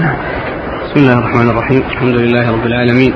[0.00, 0.16] نعم.
[0.84, 1.82] بسم الله الرحمن الرحيم.
[1.90, 3.14] الحمد لله رب العالمين.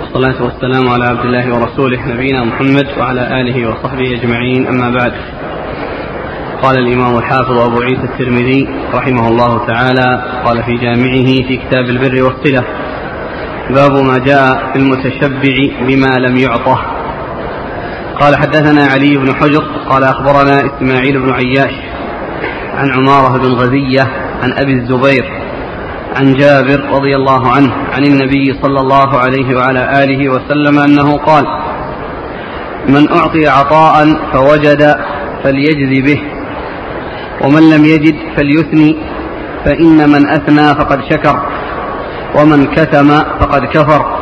[0.00, 4.66] والصلاة والسلام على عبد الله ورسوله نبينا محمد وعلى آله وصحبه أجمعين.
[4.66, 5.12] أما بعد
[6.62, 12.22] قال الإمام الحافظ أبو عيسى الترمذي رحمه الله تعالى قال في جامعه في كتاب البر
[12.22, 12.64] والصلة
[13.70, 15.56] باب ما جاء في المتشبع
[15.86, 16.78] بما لم يعطه.
[18.20, 21.74] قال حدثنا علي بن حجر قال أخبرنا إسماعيل بن عياش
[22.74, 25.24] عن عمارة بن غزية عن أبي الزبير
[26.16, 31.44] عن جابر رضي الله عنه عن النبي صلى الله عليه وعلى آله وسلم أنه قال
[32.88, 34.96] من أعطي عطاء فوجد
[35.44, 36.22] فليجزي به
[37.44, 38.96] ومن لم يجد فليثني
[39.64, 41.48] فإن من أثنى فقد شكر
[42.36, 43.08] ومن كتم
[43.40, 44.18] فقد كفر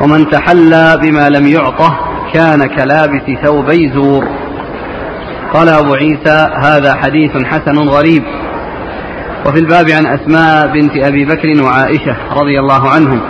[0.00, 1.98] ومن تحلى بما لم يعطه
[2.34, 4.24] كان كلابس ثوبي زور.
[5.54, 8.24] قال أبو عيسى هذا حديث حسن غريب.
[9.46, 13.20] وفي الباب عن أسماء بنت أبي بكر وعائشة رضي الله عنهم.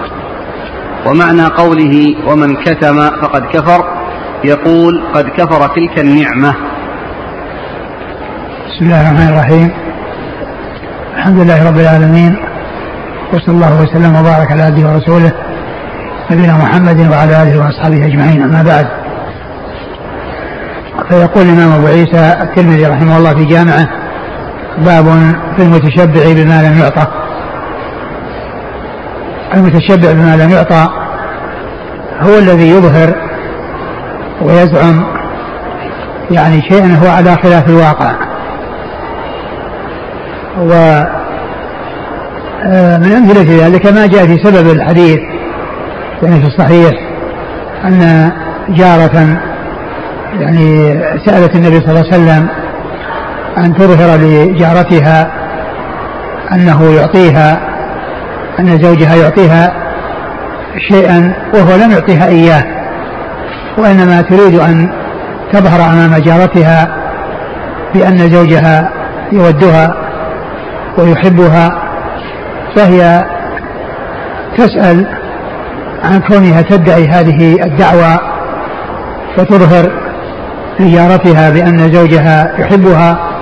[1.07, 3.85] ومعنى قوله ومن كتم فقد كفر
[4.45, 6.55] يقول قد كفر تلك النعمة.
[8.67, 9.71] بسم الله الرحمن الرحيم.
[11.17, 12.37] الحمد لله رب العالمين.
[13.33, 15.33] وصلى الله وسلم وبارك على عبده ورسوله
[16.31, 18.43] نبينا محمد وعلى آله وأصحابه أجمعين.
[18.43, 18.87] أما بعد
[21.09, 24.04] فيقول الإمام أبو عيسى الترمذي رحمه الله في جامعه
[24.79, 25.05] باب
[25.57, 27.07] في المتشبع بما لم يعطى.
[29.55, 30.89] المتشبع بما لم يعطى
[32.21, 33.15] هو الذي يظهر
[34.43, 35.05] ويزعم
[36.31, 38.15] يعني شيئا هو على خلاف الواقع.
[40.59, 40.73] و
[42.67, 45.19] آه، من أمثلة ذلك ما جاء في سبب الحديث
[46.23, 46.93] يعني في الصحيح
[47.85, 48.33] أن
[48.69, 49.39] جارة
[50.41, 52.49] يعني سألت النبي صلى الله عليه وسلم
[53.59, 55.33] أن تظهر لجارتها
[56.53, 57.61] أنه يعطيها
[58.61, 59.73] أن زوجها يعطيها
[60.89, 62.65] شيئا وهو لم يعطيها إياه
[63.79, 64.91] وإنما تريد أن
[65.53, 66.89] تظهر أمام جارتها
[67.95, 68.91] بأن زوجها
[69.33, 69.95] يودها
[70.99, 71.71] ويحبها
[72.77, 73.25] فهي
[74.59, 75.07] تسأل
[76.05, 78.21] عن كونها تدعي هذه الدعوة
[79.39, 79.91] وتظهر
[80.81, 83.34] لجارتها بأن زوجها يحبها.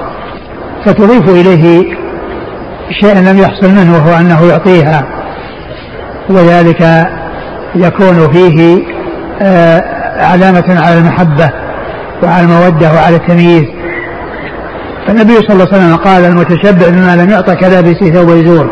[0.85, 1.95] فتضيف إليه
[3.01, 5.03] شيئا لم يحصل منه وهو أنه يعطيها.
[6.31, 7.09] وذلك
[7.75, 8.83] يكون فيه
[9.43, 9.83] آه،
[10.25, 11.51] علامة على المحبة
[12.23, 13.65] وعلى المودة وعلى التمييز.
[15.07, 18.71] فالنبي صلى الله عليه وسلم قال المتشبع بما لم يعطى كلابس ثوب يزور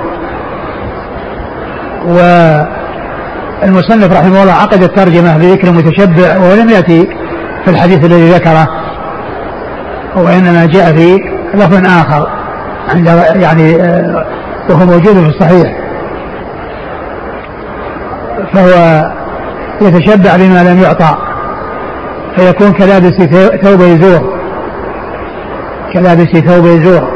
[3.62, 7.06] والمصنف رحمه الله عقد الترجمة بذكر المتشبع ولم يأتي
[7.65, 8.69] في الحديث الذي ذكره
[10.16, 11.19] وإنما جاء في
[11.55, 12.28] لفظ آخر
[12.88, 14.27] عند يعني آه،
[14.71, 15.81] وهو موجود في الصحيح.
[18.53, 19.05] فهو
[19.81, 21.16] يتشبع بما لم يعطى
[22.37, 23.12] فيكون كلابس
[23.62, 24.41] ثوب يزور
[25.93, 27.09] كلابس ثوب يزور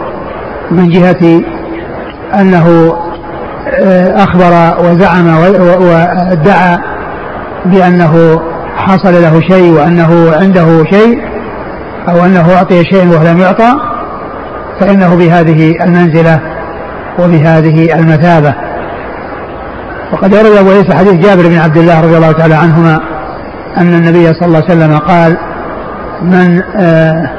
[0.70, 1.42] من جهة
[2.40, 2.96] أنه
[3.68, 5.38] آه، أخبر وزعم
[5.80, 6.78] وادعى
[7.64, 8.40] بأنه
[8.76, 11.22] حصل له شيء وأنه عنده شيء
[12.08, 13.93] أو أنه أعطي شيء وهو لم يعطى.
[14.80, 16.40] فإنه بهذه المنزلة
[17.18, 18.54] وبهذه المثابة.
[20.12, 23.00] وقد يروي أبو عيسى حديث جابر بن عبد الله رضي الله تعالى عنهما
[23.76, 25.36] أن النبي صلى الله عليه وسلم قال
[26.22, 27.30] من آه،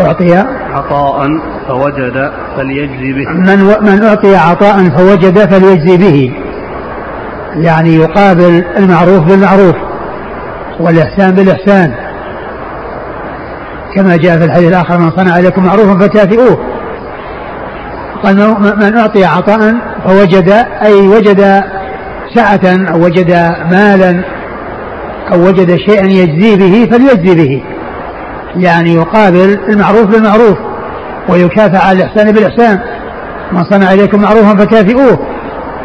[0.00, 1.26] أعطي عطاء
[1.68, 3.28] فوجد فليجزي به.
[3.28, 3.80] من و...
[3.80, 6.32] من أعطي عطاء فوجد فليجزي به.
[7.54, 9.74] يعني يقابل المعروف بالمعروف
[10.80, 11.94] والإحسان بالإحسان.
[13.94, 16.69] كما جاء في الحديث الآخر من صنع عليكم معروفا فكافئوه.
[18.22, 18.36] قال
[18.76, 19.74] من أعطي عطاء
[20.06, 20.48] فوجد
[20.82, 21.62] أي وجد
[22.34, 23.30] سعة أو وجد
[23.70, 24.24] مالا
[25.32, 27.62] أو وجد شيئا يجزي به فليجزي به.
[28.56, 30.58] يعني يقابل المعروف بالمعروف
[31.28, 32.78] ويكافئ على الإحسان بالإحسان.
[33.52, 35.18] من صنع إليكم معروفا فكافئوه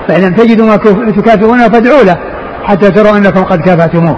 [0.08, 0.76] فإن لم تجدوا ما
[1.12, 2.16] تكافئونه فادعوا له
[2.64, 4.18] حتى تروا أنكم قد كافأتموه.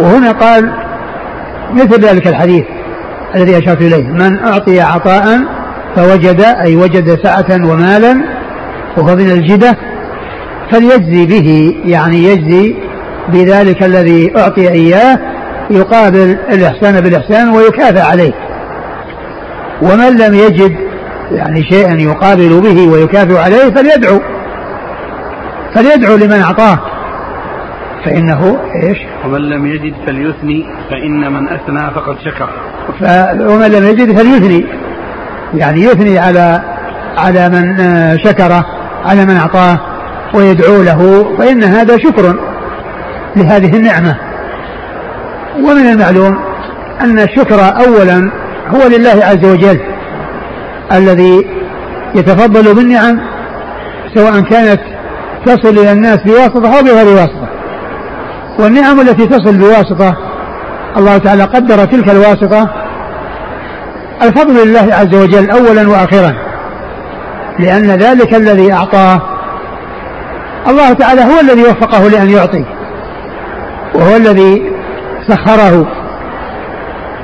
[0.00, 0.72] وهنا قال
[1.72, 2.64] مثل ذلك الحديث
[3.34, 5.55] الذي أشرت إليه من أعطي عطاء
[5.96, 8.24] فوجد أي وجد سعة ومالا
[8.96, 9.76] وهو من الجدة
[10.70, 12.74] فليجزي به يعني يجزي
[13.28, 15.18] بذلك الذي أعطي إياه
[15.70, 18.32] يقابل الإحسان بالإحسان ويكافئ عليه.
[19.82, 20.76] ومن لم يجد
[21.32, 24.20] يعني شيئا يقابل به ويكافئ عليه فليدعو.
[25.74, 26.78] فليدعو لمن أعطاه.
[28.04, 32.48] فإنه إيش؟ ومن لم يجد فليثني فإن من أثنى فقد شكر.
[33.50, 34.66] ومن لم يجد فليثني.
[35.56, 36.62] يعني يثني على
[37.16, 38.66] على من آه، شكره
[39.04, 39.80] على من أعطاه
[40.34, 42.36] ويدعو له فإن هذا شكر
[43.36, 44.16] لهذه النعمة.
[45.56, 46.38] ومن المعلوم
[47.00, 48.30] أن الشكر أولا
[48.68, 49.80] هو لله عز وجل
[50.92, 51.46] الذي
[52.14, 53.20] يتفضل بالنعم
[54.14, 54.80] سواء كانت
[55.46, 57.48] تصل إلى الناس بواسطة أو بغير واسطة.
[58.58, 60.16] والنعم التي تصل بواسطة
[60.96, 62.85] الله تعالى قدر تلك الواسطة
[64.22, 66.32] الفضل لله عز وجل أولا وآخرا.
[67.58, 69.22] لأن ذلك الذي أعطاه
[70.68, 72.64] الله تعالى هو الذي وفقه لأن يعطي
[73.94, 74.72] وهو الذي
[75.28, 75.86] سخره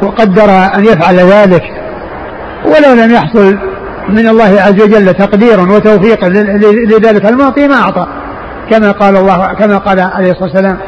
[0.02, 1.62] وقدر أن يفعل ذلك.
[2.64, 3.58] ولو لم يحصل
[4.08, 6.24] من الله عز وجل تقدير وتوفيق
[6.88, 8.06] لذلك المعطي ما أعطى.
[8.70, 10.78] كما قال الله كما قال عليه الصلاة والسلام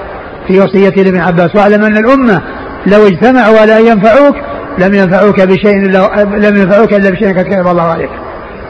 [0.46, 2.42] في وصيته لابن عباس واعلم أن الأمة
[2.86, 4.34] لو اجتمعوا على أن ينفعوك
[4.78, 8.10] لم ينفعوك بشيء إلا لم ينفعوك إلا بشيء قد كتب الله عليك.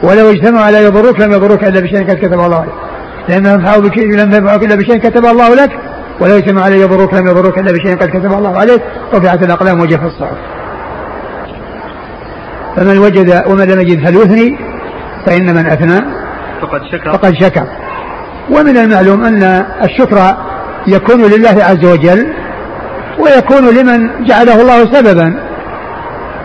[0.03, 2.73] ولو اجتمعوا على يضروك لم يضروك إلا بشيء قد كتب الله عليك.
[3.29, 5.71] لم ينفعوك لم ينفعوك إلا بشيء كتب الله لك.
[6.21, 8.81] ولو اجتمعوا على يضروك لم يضروك إلا بشيء قد كتب الله عليك.
[9.13, 10.37] رفعت الأقلام وجف الصحف
[12.75, 14.57] فمن وجد ومن لم يجد فليثني
[15.25, 16.01] فإن من أثنى.
[16.61, 17.13] فقد شكر.
[17.13, 17.67] فقد شكر.
[18.49, 19.43] ومن المعلوم أن
[19.83, 20.35] الشكر
[20.87, 22.33] يكون لله عز وجل
[23.19, 25.54] ويكون لمن جعله الله سببا.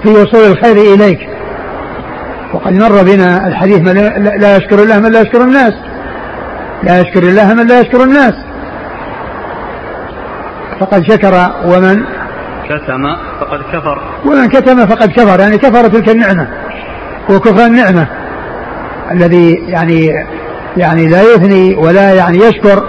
[0.02, 1.18] في وصول الخير إليك.
[2.54, 3.94] وقد مر بنا الحديث من
[4.40, 5.74] لا يشكر الله من لا يشكر الناس.
[6.82, 8.34] لا يشكر الله من لا يشكر الناس.
[10.80, 12.04] فقد شكر ومن
[12.68, 14.02] كتم فقد كفر.
[14.24, 15.40] ومن كتم فقد كفر.
[15.40, 16.48] يعني كفر تلك النعمة.
[17.30, 18.06] وكفر النعمة
[19.10, 20.26] الذي يعني
[20.76, 22.84] يعني لا يثني ولا يعني يشكر.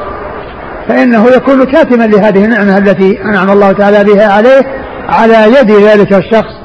[0.87, 4.61] فإنه يكون كاتما لهذه النعمة التي أنعم الله تعالى بها عليه
[5.09, 6.60] على يد ذلك الشخص.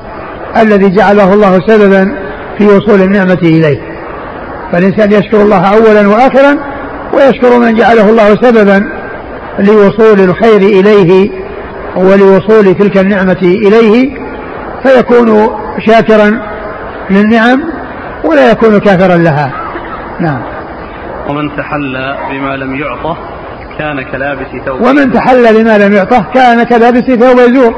[0.57, 2.17] الذي جعله الله سببا
[2.59, 3.79] في وصول النعمة إليه.
[4.73, 6.57] فالإنسان يشكر الله أولا وآخرا
[7.13, 8.91] ويشكر من جعله الله سببا
[9.59, 11.31] لوصول الخير إليه
[11.97, 14.11] ولوصول تلك النعمة إليه
[14.83, 15.49] فيكون
[15.87, 16.41] شاكرا
[17.11, 17.63] للنعم
[18.25, 19.53] ولا يكون كافرا لها.
[20.21, 20.43] نعم.
[21.29, 23.17] ومن تحلى بما لم يعطه
[23.79, 24.81] كان كلابس ثوب.
[24.81, 27.75] ومن تحلى بما لم يعطه كان كلابس ثوب يزور.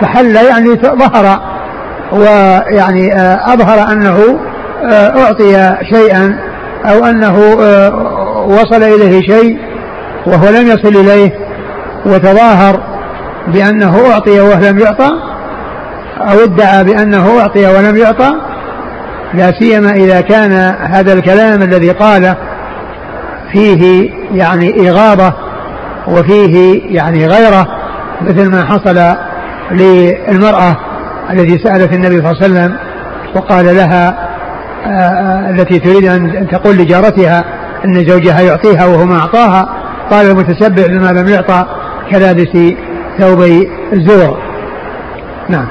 [0.00, 1.49] تحلى يعني ظهر
[2.12, 4.38] ويعني آه، أظهر أنه
[4.84, 6.38] آه، أعطي شيئا
[6.84, 9.58] أو أنه آه، وصل إليه شيء
[10.26, 11.32] وهو لم يصل إليه
[12.06, 12.80] وتظاهر
[13.48, 15.10] بأنه أعطي وهو لم يعطى
[16.20, 18.32] أو ادعى بأنه أعطي ولم يعطى
[19.34, 22.36] لا سيما إذا كان هذا الكلام الذي قاله
[23.52, 25.32] فيه يعني إغاظة
[26.08, 27.66] وفيه يعني غيرة
[28.20, 29.16] مثل ما حصل
[29.70, 30.76] للمرأة
[31.32, 32.76] التي سألت النبي صلى الله عليه وسلم
[33.34, 34.30] وقال لها
[34.86, 37.44] آه، آه، التي تريد أن تقول لجارتها
[37.84, 39.68] أن زوجها يعطيها وهو ما أعطاها
[40.10, 41.66] قال المتشبع بما لم يعطى
[42.10, 42.58] كلابس
[43.18, 44.38] ثوبي الزور.
[45.48, 45.66] نعم.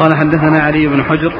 [0.00, 1.34] قال حدثنا علي بن حجر.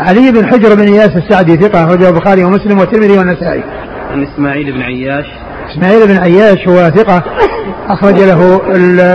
[0.00, 3.64] علي بن حجر بن إياس السعدي ثقة أخرجه البخاري ومسلم والترمذي والنسائي.
[4.10, 5.26] عن إسماعيل بن عياش.
[5.70, 7.22] إسماعيل بن عياش هو ثقة.
[7.88, 8.60] أخرج له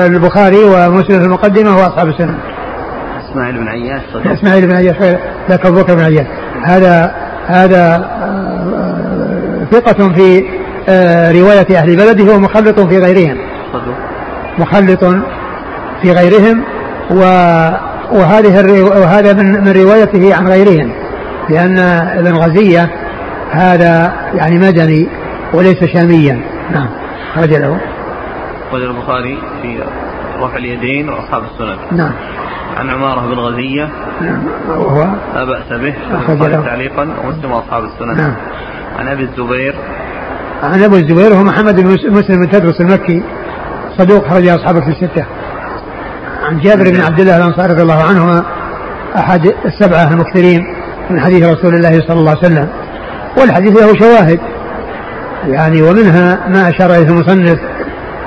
[0.06, 2.38] البخاري ومسلم في المقدمة واصحاب السنة.
[3.30, 4.32] إسماعيل بن عياش صدق.
[4.32, 4.96] إسماعيل بن عياش
[5.50, 6.28] ذاك أبو بكر بن عياش.
[6.66, 7.12] هذا
[7.48, 10.44] هذا آه، ثقة في
[10.90, 13.38] آه، رواية أهل بلده ومخلط في غيرهم.
[14.60, 15.06] مخلط
[16.02, 16.64] في غيرهم
[17.12, 17.20] و
[18.12, 20.92] وهذه وهذا من من روايته عن غيرهم.
[21.50, 22.90] لأن ابن غزية
[23.52, 25.08] هذا يعني مدني
[25.54, 26.40] وليس شاميا.
[26.72, 26.90] نعم.
[27.36, 27.80] خرج له.
[28.72, 29.84] خرج البخاري في
[30.40, 31.98] رفع اليدين وأصحاب السنن.
[31.98, 32.12] نعم.
[32.78, 33.90] عن عمارة بن غزية.
[34.22, 34.44] نعم.
[34.70, 35.94] وهو لا بأس به.
[36.12, 38.18] أخرج له تعليقا ومسلم وأصحاب السنن.
[38.18, 38.36] نعم.
[39.00, 39.76] عن أبي الزبير.
[40.64, 43.24] عن أبي الزبير هو محمد بن مسلم بن تدرس المكي
[43.98, 45.26] صدوق خرج أصحابه في الستة.
[46.44, 48.44] عن جابر بن عبد الله الأنصاري رضي الله عنهما
[49.16, 50.62] أحد السبعة المكثرين
[51.10, 52.70] من حديث رسول الله صلى الله عليه وسلم.
[53.38, 54.40] والحديث له شواهد.
[55.48, 57.60] يعني ومنها ما أشار إليه المصنف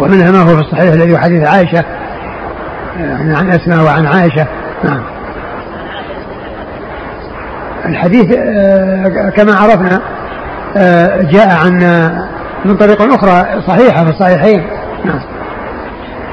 [0.01, 1.85] ومنها ما هو في الصحيح الذي هو حديث عائشة.
[2.99, 4.47] يعني عن أسماء وعن عائشة.
[4.85, 5.03] نعم.
[7.87, 10.01] الحديث آه، كما عرفنا
[10.77, 11.79] آه، جاء عن
[12.65, 14.67] من طريق أخرى صحيحة في الصحيحين.
[15.05, 15.21] نعم.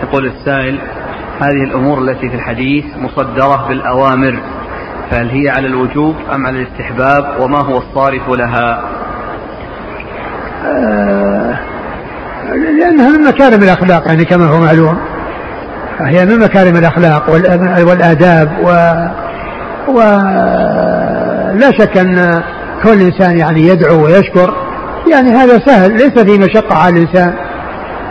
[0.03, 0.79] يقول السائل
[1.41, 4.39] هذه الأمور التي في الحديث مصدرة بالأوامر
[5.11, 8.83] فهل هي على الوجوب أم على الاستحباب وما هو الصارف لها؟
[10.65, 11.28] آه
[12.55, 14.97] لأنها من مكارم الأخلاق يعني كما هو معلوم.
[15.99, 17.29] هي من مكارم الأخلاق
[17.87, 18.69] والآداب و,
[19.91, 19.97] و
[21.57, 22.41] ولا شك أن
[22.83, 24.53] كل إنسان يعني يدعو ويشكر.
[25.11, 27.33] يعني هذا سهل ليس في مشقة على الإنسان.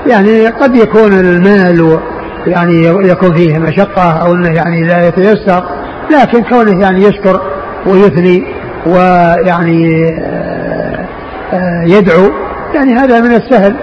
[0.06, 1.98] يعني قد يكون المال
[2.46, 5.64] يعني يكون فيه مشقة أو أنه يعني لا يتيسر
[6.10, 7.40] لكن كونه يعني يشكر
[7.86, 8.44] ويثني
[8.86, 11.04] ويعني آه،
[11.52, 12.30] آه، يدعو
[12.74, 13.76] يعني هذا من السهل.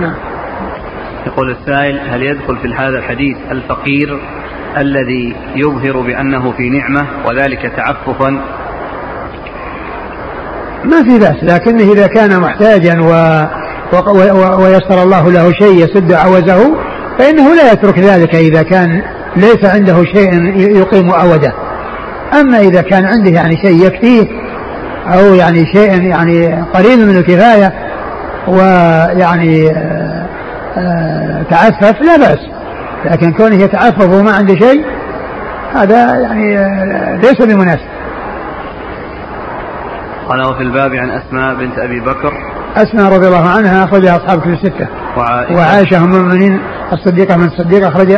[0.00, 0.14] نعم.
[1.26, 4.20] يقول السائل هل يدخل في هذا الحديث الفقير
[4.76, 8.30] الذي يظهر بأنه في نعمة وذلك تعففا؟
[10.84, 13.10] ما في بأس لكنه إذا كان محتاجا و...
[14.10, 14.62] و...
[14.62, 16.76] ويسر الله له شيء يسد عوزه
[17.18, 19.02] فإنه لا يترك ذلك إذا كان
[19.36, 21.52] ليس عنده شيء يقيم عوده
[22.40, 24.26] أما إذا كان عنده يعني شيء يكفيه
[25.06, 27.72] أو يعني شيء يعني قليل من الكفاية
[28.48, 30.26] ويعني آه،
[30.76, 32.38] آه، تعفف لا بأس.
[33.04, 34.84] لكن كونه يتعفف وما عنده شيء
[35.74, 37.88] هذا يعني آه، ليس بمناسب
[40.28, 42.32] قال وفي الباب عن أسماء بنت أبي بكر.
[42.76, 44.86] أسماء رضي الله عنها أخرجها أصحاب كتب الستة.
[45.16, 46.60] وعائشة, وعائشة أم المؤمنين
[46.92, 48.12] الصديقة من الصديقة أخرج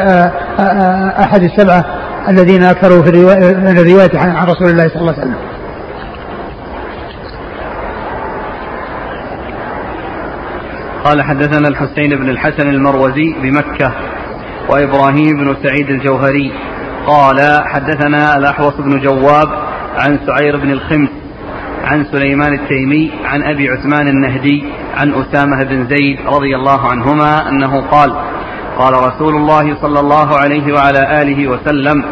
[1.25, 1.85] أحد السبعة
[2.29, 5.58] الذين أكثروا في الرواية عن رسول الله صلى الله عليه وسلم.
[11.05, 13.93] قال حدثنا الحسين بن الحسن المروزي بمكة
[14.69, 16.53] وإبراهيم بن سعيد الجوهري
[17.07, 19.49] قال حدثنا الأحوص بن جواب
[19.99, 21.09] عن سعير بن الخمس
[21.85, 24.65] عن سليمان التيمي عن أبي عثمان النهدي
[24.97, 28.13] عن أسامة بن زيد رضي الله عنهما أنه قال
[28.79, 32.05] قال رسول الله صلى الله عليه وعلى آله وسلم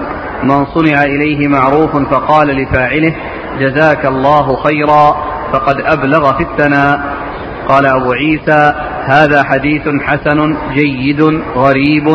[0.43, 3.17] من صنع إليه معروف فقال لفاعله
[3.61, 5.17] جزاك الله خيرا
[5.53, 7.26] فقد أبلغ في الثناء.
[7.69, 8.73] قال أبو عيسى
[9.07, 11.23] هذا حديث حسن جيد
[11.57, 12.09] غريب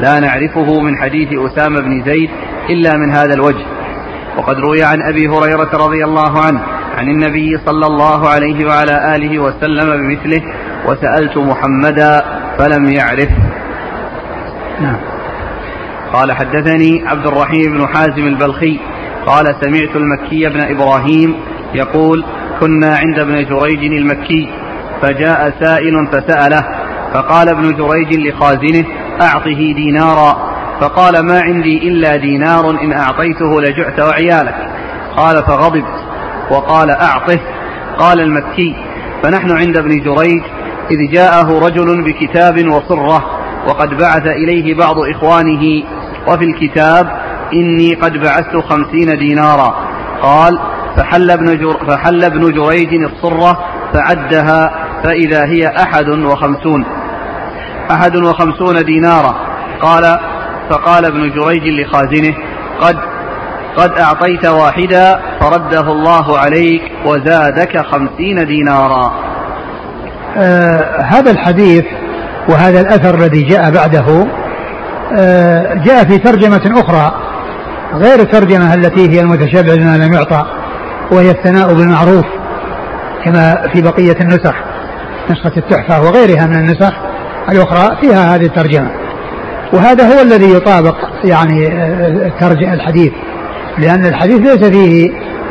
[0.00, 2.30] لا نعرفه من حديث أسامة بن زيد
[2.70, 3.66] إلا من هذا الوجه.
[4.36, 6.60] وقد روي عن أبي هريرة رضي الله عنه
[6.98, 10.42] عن النبي صلى الله عليه وعلى آله وسلم بمثله
[10.86, 12.22] وسألت محمدا
[12.58, 13.28] فلم يعرف.
[14.80, 14.96] نعم.
[16.12, 18.80] قال حدثني عبد الرحيم بن حازم البلخي
[19.26, 21.34] قال سمعت المكي بن إبراهيم
[21.74, 22.24] يقول
[22.60, 24.48] كنا عند ابن جريج المكي
[25.02, 26.64] فجاء سائل فسأله
[27.14, 28.84] فقال ابن جريج لخازنه
[29.22, 30.48] أعطه دينارا.
[30.80, 34.70] فقال ما عندي إلا دينار إن أعطيته لجعت وعيالك.
[35.16, 36.04] قال فغضبت
[36.50, 37.40] وقال أعطه.
[37.98, 38.76] قال المكي
[39.22, 40.42] فنحن عند ابن جريج
[40.90, 43.24] إذ جاءه رجل بكتاب وصرة
[43.68, 45.84] وقد بعث إليه بعض إخوانه
[46.28, 47.06] وفي الكتاب
[47.52, 49.74] إني قد بعثت خمسين دينارا.
[50.22, 50.58] قال
[50.96, 53.58] فحل ابن, فحل ابن جريج الصرة
[53.92, 56.84] فعدها فإذا هي أحد وخمسون.
[57.90, 59.34] أحد وخمسون دينارا.
[59.80, 60.18] قال
[60.70, 62.34] فقال ابن جريج لخازنه
[62.80, 62.96] قد
[63.76, 69.12] قد أعطيت واحدا فرده الله عليك وزادك خمسين دينارا.
[70.36, 71.84] آه هذا الحديث
[72.48, 74.26] وهذا الأثر الذي جاء بعده
[75.16, 77.12] آه جاء في ترجمة أخرى
[77.94, 80.44] غير الترجمة التي هي المتشابه بما لم يعطى
[81.12, 82.24] وهي الثناء بالمعروف
[83.24, 84.54] كما في بقية النسخ.
[85.30, 86.92] نسخة التحفة وغيرها من النسخ
[87.48, 88.90] الأخرى فيها هذه الترجمة.
[89.72, 91.68] وهذا هو الذي يطابق يعني
[92.40, 93.12] ترجمة الحديث
[93.78, 95.10] لأن الحديث ليس فيه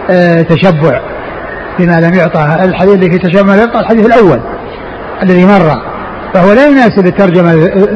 [0.09, 1.01] آه، تشبع
[1.79, 2.57] بما لم يعطى.
[2.63, 4.39] الحديث اللي فيه تشبع لم يعطى الحديث الأول
[5.23, 5.81] الذي مر
[6.33, 7.51] فهو لا يناسب الترجمة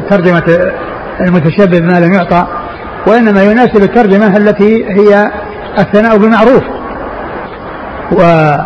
[0.10, 0.72] ترجمة
[1.22, 2.48] المتشبه بما لم يعطى
[3.08, 5.32] وإنما يناسب الترجمة التي هي
[5.80, 6.64] الثناء بالمعروف.
[8.12, 8.66] و آه،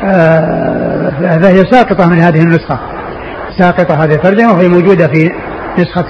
[0.00, 2.78] فهي ساقطة من هذه النسخة.
[3.58, 5.30] ساقطة هذه الترجمة وهي موجودة في
[5.78, 6.06] نسخة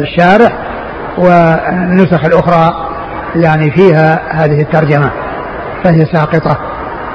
[0.00, 0.52] الشارح
[1.18, 2.74] والنسخ الأخرى
[3.36, 5.10] يعني فيها هذه الترجمة.
[5.84, 6.58] فهي ساقطة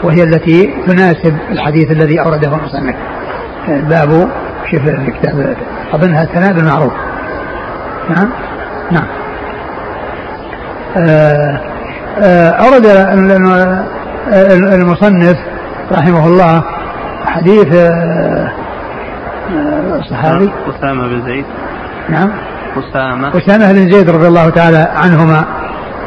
[0.03, 2.95] وهي التي تناسب الحديث الذي أورده المصنف.
[3.67, 4.29] باب
[4.71, 5.55] شوف الكتاب.
[5.93, 6.93] أظنها الثناء بالمعروف.
[8.09, 8.29] نعم؟
[8.91, 9.07] نعم.
[10.97, 11.61] آه،
[12.19, 12.85] آه، أورد
[14.73, 15.37] المصنف
[15.91, 16.63] رحمه الله
[17.25, 18.51] حديث آه،
[19.51, 20.51] آه، صحابي.
[20.69, 21.45] أسامة بن زيد.
[22.09, 22.31] نعم.
[22.77, 23.37] أسامة.
[23.37, 25.45] أسامة بن زيد رضي الله تعالى عنهما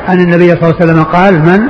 [0.08, 1.60] أن النبي صلى الله عليه وسلم قال من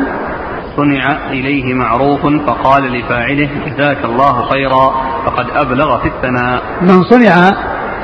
[0.77, 4.95] صنع إليه معروف فقال لفاعله جزاك الله خيرا
[5.27, 6.63] فقد أبلغ في الثناء.
[6.81, 7.51] من صنع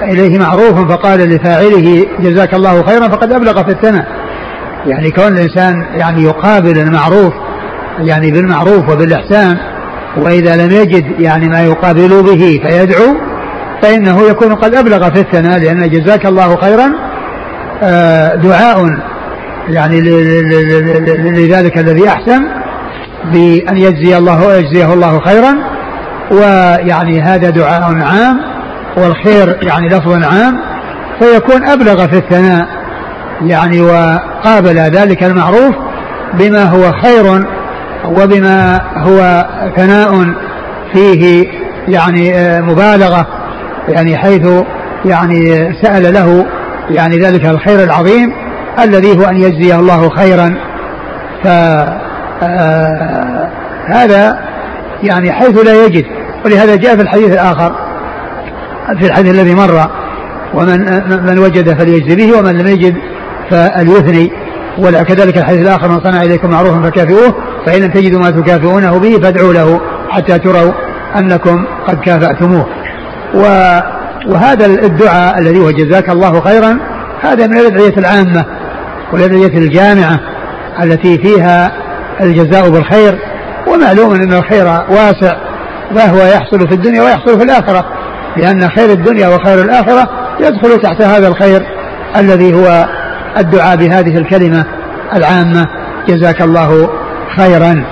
[0.03, 4.07] إليه معروف فقال لفاعله جزاك الله خيرا فقد أبلغ في الثناء.
[4.87, 7.35] يعني كون الإنسان يعني يقابل المعروف
[7.99, 9.59] يعني بالمعروف وبالإحسان
[10.17, 13.17] وإذا لم يجد يعني ما يقابل به فيدعو
[13.83, 16.93] فإنه يكون قد أبلغ في الثناء لأن جزاك الله خيرا
[17.83, 18.99] آه، دعاء
[19.69, 20.01] يعني
[21.31, 22.49] لذلك الذي أحسن
[23.33, 25.81] بأن يجزي الله يجزيه الله خيرا.
[26.31, 28.41] ويعني هذا دعاء عام
[28.97, 30.61] والخير يعني لفظ عام
[31.21, 32.67] فيكون أبلغ في الثناء
[33.43, 35.75] يعني وقابل ذلك المعروف
[36.35, 37.45] بما هو خير
[38.05, 40.35] وبما هو ثناء
[40.93, 41.47] فيه
[41.89, 43.27] يعني آه، مبالغة
[43.89, 44.49] يعني حيث
[45.05, 46.47] يعني سأل له
[46.91, 48.33] يعني ذلك الخير العظيم
[48.85, 50.55] الذي هو أن يجزيه الله خيرا.
[51.45, 51.47] ف
[52.43, 53.51] آه،
[53.87, 54.39] هذا
[55.03, 56.05] يعني حيث لا يجد.
[56.45, 57.75] ولهذا جاء في الحديث الآخر
[58.99, 59.91] في الحديث الذي مر
[60.55, 60.81] ومن
[61.27, 62.95] من وجد فليجزي به ومن لم يجد
[63.51, 64.33] فليثني.
[64.79, 67.35] وكذلك الحديث الآخر من صنع إليكم معروفا فكافئوه.
[67.67, 70.73] فإن لم تجدوا ما تكافئونه به فادعوا له حتى تروا
[71.17, 72.67] أنكم قد كافأتموه.
[73.35, 73.41] و
[74.27, 76.79] وهذا الدعاء الذي هو جزاك الله خيرا
[77.23, 78.45] هذا من الأدعية العامة
[79.13, 80.21] والأدعية الجامعة
[80.83, 81.73] التي فيها
[82.21, 83.19] الجزاء بالخير
[83.69, 85.37] ومعلوم أن الخير واسع
[85.97, 87.85] وهو يحصل في الدنيا ويحصل في الآخرة
[88.37, 90.09] لأن خير الدنيا وخير الآخرة
[90.41, 91.63] يدخل تحت هذا الخير
[92.17, 92.89] الذي هو
[93.39, 94.65] الدعاء بهذه الكلمة
[95.15, 95.67] العامة.
[96.09, 96.91] جزاك الله
[97.37, 97.85] خيرا.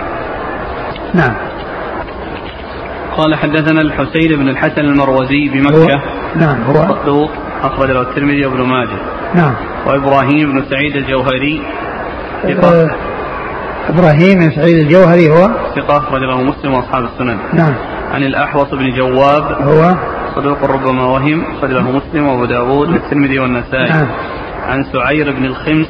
[1.15, 1.35] نعم.
[3.17, 5.95] قال حدثنا الحسين بن الحسن المروزي بمكة.
[5.95, 6.01] هو
[6.37, 7.31] نعم هو صدوق
[7.63, 8.99] أخرج له الترمذي وابن ماجه.
[9.35, 9.55] نعم.
[9.87, 11.63] وإبراهيم بن سعيد الجوهري.
[12.43, 12.83] ثقة.
[12.83, 12.91] أه
[13.89, 17.39] إبراهيم بن سعيد الجوهري هو؟ ثقة أخرج له مسلم وأصحاب السنن.
[17.53, 17.75] نعم.
[18.13, 19.63] عن الأحوص بن جواب.
[19.63, 19.95] هو؟
[20.37, 23.91] صدوق ربما وهم أخرج له مسلم وأبو داود والترمذي والنسائي.
[23.91, 24.07] نعم.
[24.69, 25.87] عن سعير بن الخمس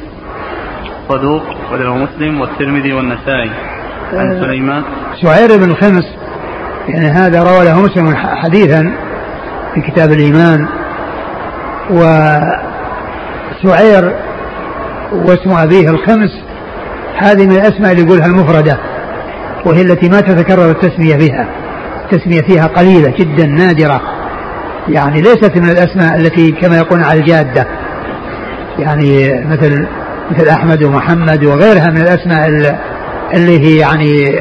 [1.09, 3.51] صدوق أخرج له مسلم والترمذي والنسائي.
[4.13, 4.41] عن أه.
[4.41, 4.83] سليمان.
[5.23, 6.05] سعير بن الخمس.
[6.89, 8.93] يعني هذا روى له مسلم حديثا
[9.75, 10.69] في كتاب الإيمان.
[13.61, 14.17] وسعير
[15.13, 16.31] واسم أبيه الخمس.
[17.17, 18.79] هذه من الأسماء اللي يقولها المفردة
[19.67, 21.49] وهي التي ما تتكرر التسمية بها
[22.05, 24.01] التسمية فيها قليلة جدا نادرة.
[24.89, 27.67] يعني ليست من الأسماء التي كما يقولون على الجادة.
[28.79, 29.87] يعني مثل
[30.31, 32.49] مثل أحمد ومحمد وغيرها من الأسماء
[33.35, 34.41] اللي هي يعني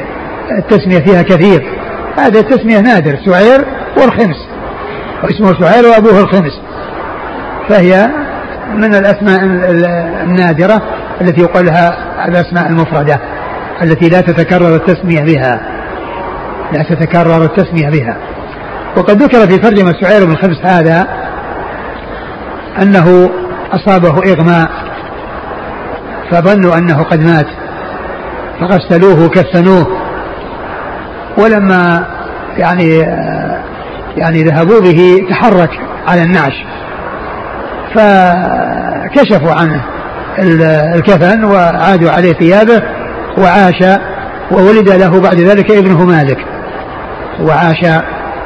[0.58, 1.62] التسمية فيها كثير.
[2.18, 3.64] هذا التسمية نادر سعير
[3.96, 4.48] والخمس.
[5.22, 6.60] واسمه سعير وأبوه الخمس.
[7.68, 8.08] فهي
[8.74, 9.40] من الأسماء
[10.24, 10.82] النادرة
[11.20, 11.96] التي يقال لها
[12.28, 13.20] الأسماء المفردة
[13.82, 15.60] التي لا تتكرر التسمية بها.
[16.72, 18.16] لا تتكرر التسمية بها.
[18.96, 21.08] وقد ذكر في ترجمة سعير بن خمس هذا
[22.82, 23.30] أنه
[23.72, 24.87] أصابه إغماء
[26.30, 27.46] فظنوا أنه قد مات
[28.60, 29.86] فغسلوه وكفنوه.
[31.38, 32.06] ولما
[32.56, 32.98] يعني
[34.16, 35.70] يعني ذهبوا به تحرك
[36.08, 36.54] على النعش
[37.94, 39.84] فكشفوا عنه
[40.94, 42.82] الكفن وعادوا عليه ثيابه
[43.38, 43.98] وعاش
[44.50, 46.38] وولد له بعد ذلك ابنه مالك.
[47.40, 48.02] وعاش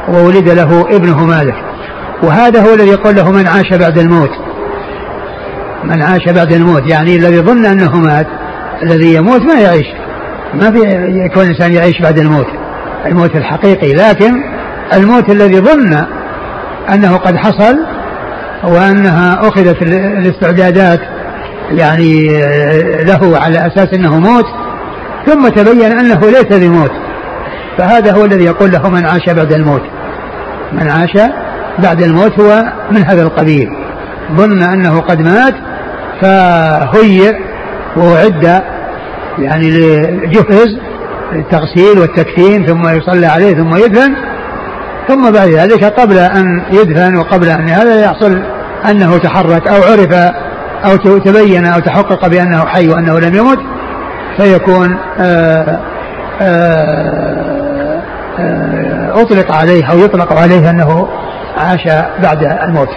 [0.08, 1.54] وولد له ابنه مالك.
[2.22, 4.30] وهذا هو الذي يقول له من عاش بعد الموت.
[5.84, 8.26] من عاش بعد الموت يعني الذي ظن أنه مات
[8.82, 9.86] الذي يموت ما يعيش
[10.54, 10.78] ما في
[11.26, 12.46] يكون الانسان يعيش بعد الموت
[13.06, 14.42] الموت الحقيقي لكن
[14.94, 16.06] الموت الذي ظن
[16.94, 17.76] أنه قد حصل
[18.64, 21.00] وأنها أخذت الاستعدادات
[21.70, 22.24] يعني
[23.04, 24.46] له على أساس أنه موت
[25.26, 26.90] ثم تبين أنه ليس بموت.
[27.78, 29.82] فهذا هو الذي يقول له من عاش بعد الموت.
[30.72, 31.30] من عاش
[31.78, 33.68] بعد الموت هو من هذا القبيل.
[34.32, 35.54] ظن أنه قد مات
[36.22, 37.34] فهيئ
[37.96, 38.62] وأعد
[39.38, 39.70] يعني
[40.26, 40.78] جهز
[41.32, 44.14] التغسيل والتكفين ثم يصلى عليه ثم يدفن.
[45.08, 48.42] ثم بعد ذلك قبل أن يدفن وقبل أن هذا يحصل
[48.90, 50.32] أنه تحرك أو عرف
[50.84, 53.58] أو تبين أو تحقق بأنه حي وأنه لم يمت
[54.36, 55.80] فيكون آآ آه،
[56.40, 58.02] آآ
[58.38, 61.08] آه، آه، أطلق عليه أو يطلق عليه أنه
[61.56, 61.84] عاش
[62.22, 62.88] بعد الموت.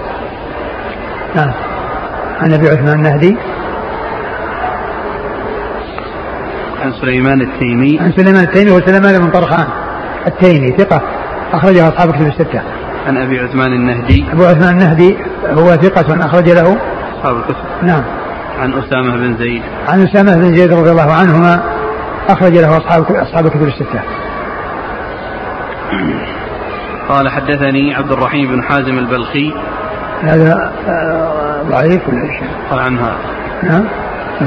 [1.36, 1.52] نعم.
[2.42, 3.38] عن أبي عثمان النهدي
[6.82, 8.00] عن سليمان التيمي.
[8.00, 9.68] عن سليمان التيمي هو سليمان بن طرخان
[10.28, 11.02] التيمي ثقة
[11.54, 12.62] أخرجه أصحاب كتب الستة.
[13.08, 14.26] عن أبي عثمان النهدي.
[14.32, 15.18] أبو عثمان النهدي
[15.50, 16.78] هو ثقة أخرج له.
[17.18, 17.56] أصحاب الكتب.
[17.84, 18.04] نعم.
[18.60, 19.62] عن أسامة بن زيد.
[19.88, 21.64] عن أسامة بن زيد رضي الله عنهما
[22.30, 24.02] أخرج له أصحاب أصحاب الكتب الستة.
[27.10, 29.54] قال حدثني عبد الرحيم بن حازم البلخي.
[30.26, 33.18] هذا آه، ضعيف ولا إيش؟ قال عنها.
[33.64, 33.86] نعم.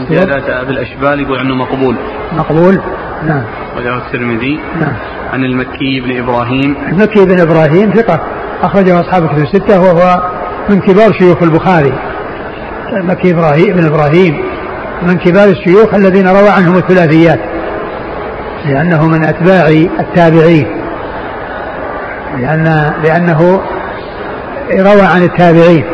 [0.08, 1.96] زيادات أبي الأشبال يقول عنه مقبول.
[2.32, 2.80] مقبول؟
[3.26, 3.44] نعم.
[3.76, 4.60] وجاء الترمذي.
[4.80, 4.92] نعم.
[5.32, 6.76] عن المكي بن إبراهيم.
[6.88, 8.20] المكي بن إبراهيم ثقة.
[8.62, 10.22] أخرجه أصحاب الكتب الستة وهو
[10.68, 11.92] من كبار شيوخ البخاري.
[12.92, 14.36] مكي إبراهيم بن إبراهيم
[15.02, 17.40] من كبار الشيوخ الذين روى عنهم الثلاثيات.
[18.66, 19.68] لأنه من أتباع
[20.00, 20.66] التابعين.
[22.38, 23.60] لأن لأنه
[24.72, 25.84] روى عن التابعين.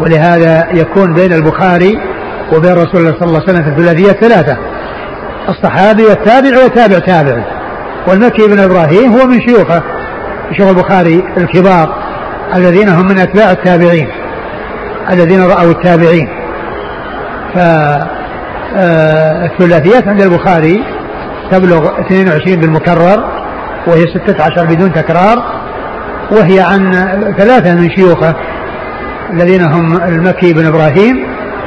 [0.00, 1.98] ولهذا يكون بين البخاري
[2.52, 4.56] وبين رسول الله صلى الله عليه وسلم في الثلاثية ثلاثة.
[5.48, 7.44] الصحابي والتابع وتابع تابع.
[8.08, 9.82] والمكي بن إبراهيم هو من شيوخه
[10.56, 11.94] شيخ البخاري الكبار
[12.54, 14.08] الذين هم من أتباع التابعين
[15.10, 16.28] الذين رأوا التابعين.
[18.74, 20.84] فالثلاثيات عند البخاري
[21.50, 23.24] تبلغ 22 بالمكرر
[23.86, 25.59] وهي 16 بدون تكرار.
[26.32, 26.92] وهي عن
[27.38, 28.34] ثلاثة من شيوخه
[29.32, 31.26] الذين هم المكي بن إبراهيم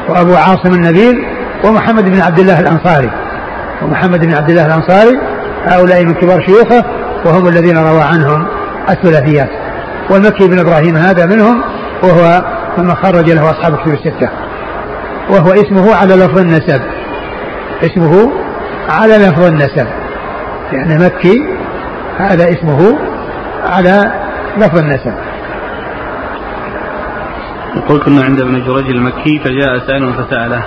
[0.09, 1.25] وأبو عاصم النبيل
[1.65, 3.09] ومحمد بن عبد الله الأنصاري.
[3.81, 5.19] ومحمد بن عبد الله الأنصاري
[5.65, 6.85] هؤلاء من كبار شيوخه
[7.25, 8.47] وهم الذين روى عنهم
[8.89, 9.49] الثلاثيات.
[10.09, 11.61] والمكي بن إبراهيم هذا منهم
[12.03, 12.45] وهو
[12.77, 14.29] مما خرج له أصحاب كتب الستة.
[15.29, 16.81] وهو اسمه على لفظ النسب.
[17.83, 18.31] اسمه
[18.89, 19.87] على لفظ النسب.
[20.71, 21.47] لأن مكي
[22.17, 22.97] هذا اسمه
[23.63, 24.22] على
[24.57, 25.13] لفظ النسب.
[27.75, 30.63] يقول كنا عند ابن جريج المكي فجاء سائل فسأله.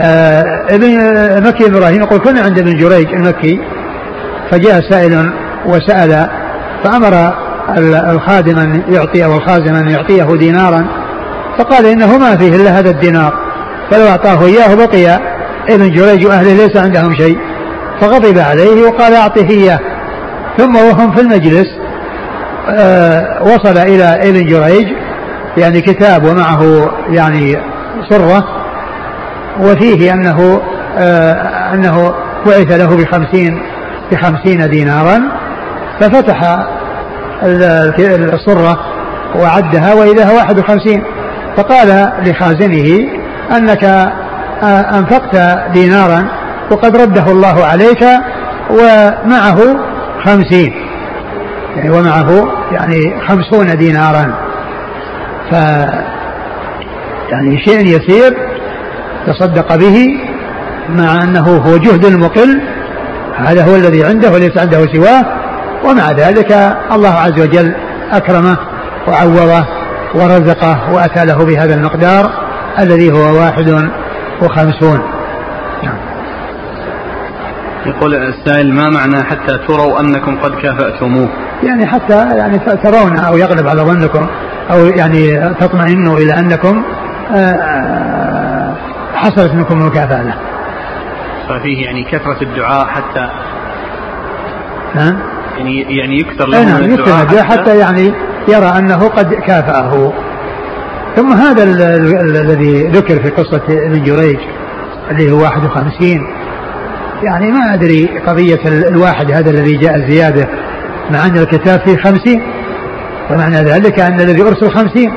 [0.00, 3.60] آه ابن مكي إبراهيم يقول كنا عند ابن جريج المكي
[4.50, 5.32] فجاء سائل
[5.66, 6.28] وسأل
[6.84, 7.34] فأمر
[8.10, 10.86] الخادم أن يعطي أو الخازن أن يعطيه دينارا
[11.58, 13.32] فقال إنه ما فيه إلا هذا الدينار
[13.90, 15.20] فلو أعطاه إياه بقي
[15.68, 17.38] ابن جريج وأهله ليس عندهم شيء
[18.00, 19.80] فغضب عليه وقال أعطه إياه
[20.58, 21.66] ثم وهم في المجلس
[23.42, 24.86] وصل إلى ابن جريج
[25.56, 27.56] يعني كتاب ومعه يعني
[28.10, 28.44] سرة
[29.60, 30.60] وفيه أنه
[30.98, 32.14] آه أنه
[32.46, 33.62] بعث له بخمسين
[34.12, 35.22] بخمسين دينارا
[36.00, 36.66] ففتح
[37.42, 38.78] السرة
[39.40, 41.02] وعدها وإذا هو واحد وخمسين.
[41.56, 43.08] فقال لخازنه
[43.56, 43.84] أنك
[44.62, 46.28] آه، أنفقت دينارا
[46.70, 48.04] وقد رده الله عليك
[48.70, 49.58] ومعه
[50.24, 50.85] خمسين.
[51.76, 54.34] يعني ومعه يعني خمسون دينارا.
[55.50, 55.52] ف
[57.30, 58.36] يعني شيء يسير
[59.26, 60.08] تصدق به
[60.88, 62.62] مع أنه هو جهد مقل.
[63.36, 65.24] هذا هو الذي عنده وليس عنده سواه.
[65.84, 67.74] ومع ذلك الله عز وجل
[68.12, 68.56] أكرمه
[69.08, 69.66] وعوضه
[70.14, 72.30] ورزقه وأتى له بهذا المقدار
[72.78, 73.90] الذي هو واحد
[74.42, 75.15] وخمسون.
[77.86, 81.28] يقول السائل ما معنى حتى تروا أنكم قد كافأتموه؟
[81.62, 84.26] يعني حتى يعني ترون أو يغلب على ظنكم
[84.70, 86.82] أو يعني تطمئنوا إلى أنكم
[87.34, 88.74] آه، آه،
[89.14, 90.34] حصلت منكم المكافأة له.
[91.48, 93.28] ففيه يعني كثرة الدعاء حتى
[94.94, 95.16] ها؟
[95.56, 98.12] يعني يعني يكثر له نعم يكثر الدعاء حتى, حتى يعني
[98.48, 100.12] يرى أنه قد كافأه.
[101.16, 101.62] ثم هذا
[102.22, 104.38] الذي ذكر في قصة ابن جريج
[105.10, 106.35] اللي هو 51
[107.22, 110.48] يعني ما أدري قضية الواحد هذا الذي جاء زيادة
[111.10, 112.42] مع أن الكتاب فيه خمسين
[113.30, 115.12] ومعنى ذلك أن الذي أرسل خمسين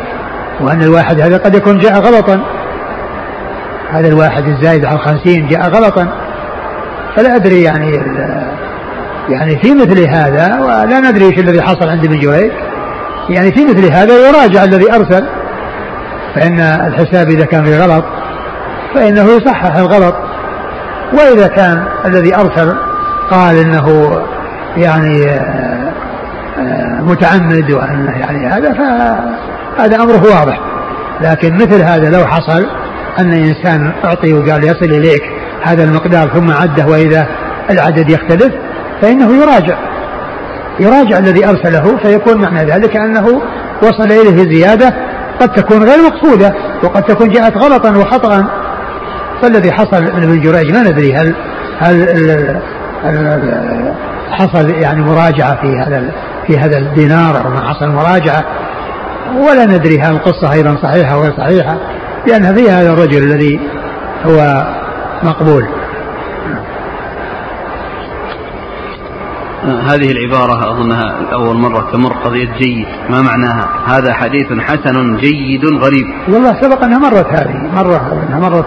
[0.62, 2.42] وأن الواحد هذا قد يكون جاء غلطا.
[3.92, 6.08] هذا الواحد الزايد على الخمسين جاء غلطا.
[7.16, 7.92] فلا أدري يعني
[9.30, 12.52] يعني في مثل هذا ولا ندري إيش الذي حصل عند ابن جريج.
[13.30, 15.28] يعني في مثل هذا يراجع الذي أرسل
[16.36, 18.06] فإن الحساب إذا كان في غلط
[18.96, 20.29] فإنه يصحح الغلط.
[21.14, 22.76] وإذا كان الذي أرسل
[23.32, 24.20] قال إنه
[24.78, 25.94] يعني آه،
[26.60, 30.60] آه، متعمد وأنه يعني هذا فهذا أمره واضح.
[31.22, 32.66] لكن مثل هذا لو حصل
[33.20, 35.24] أن إنسان أعطي وقال يصل إليك
[35.64, 37.28] هذا المقدار ثم عده وإذا
[37.70, 38.54] العدد يختلف
[39.02, 39.78] فإنه يراجع.
[40.80, 43.42] يراجع الذي أرسله فيكون معنى ذلك أنه
[43.84, 44.94] وصل إليه زيادة
[45.42, 48.46] قد تكون غير مقصودة وقد تكون جاءت غلطا وخطأ
[49.42, 51.36] فالذي حصل من ابن جريج ما ندري هل
[51.80, 52.60] هل
[54.32, 56.12] حصل يعني مراجعة في هذا
[56.48, 58.44] في هذا الدينار أو ما حصل مراجعة.
[59.38, 61.78] ولا ندري هل القصة أيضا صحيحة أو غير صحيحة
[62.28, 63.60] لأنها في هذا الرجل الذي
[64.26, 64.68] هو
[65.24, 65.66] مقبول.
[69.64, 72.88] هذه العبارة أظنها أول مرة تمر قضية جيد.
[73.10, 76.06] ما معناها؟ هذا حديث حسن جيد غريب.
[76.28, 78.66] والله سبق أنها مرت هذه مرة أنها مرت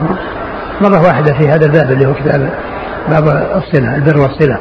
[0.81, 2.51] مرة واحدة في هذا الباب اللي هو كتاب
[3.09, 4.59] باب الصلة البر والصلة.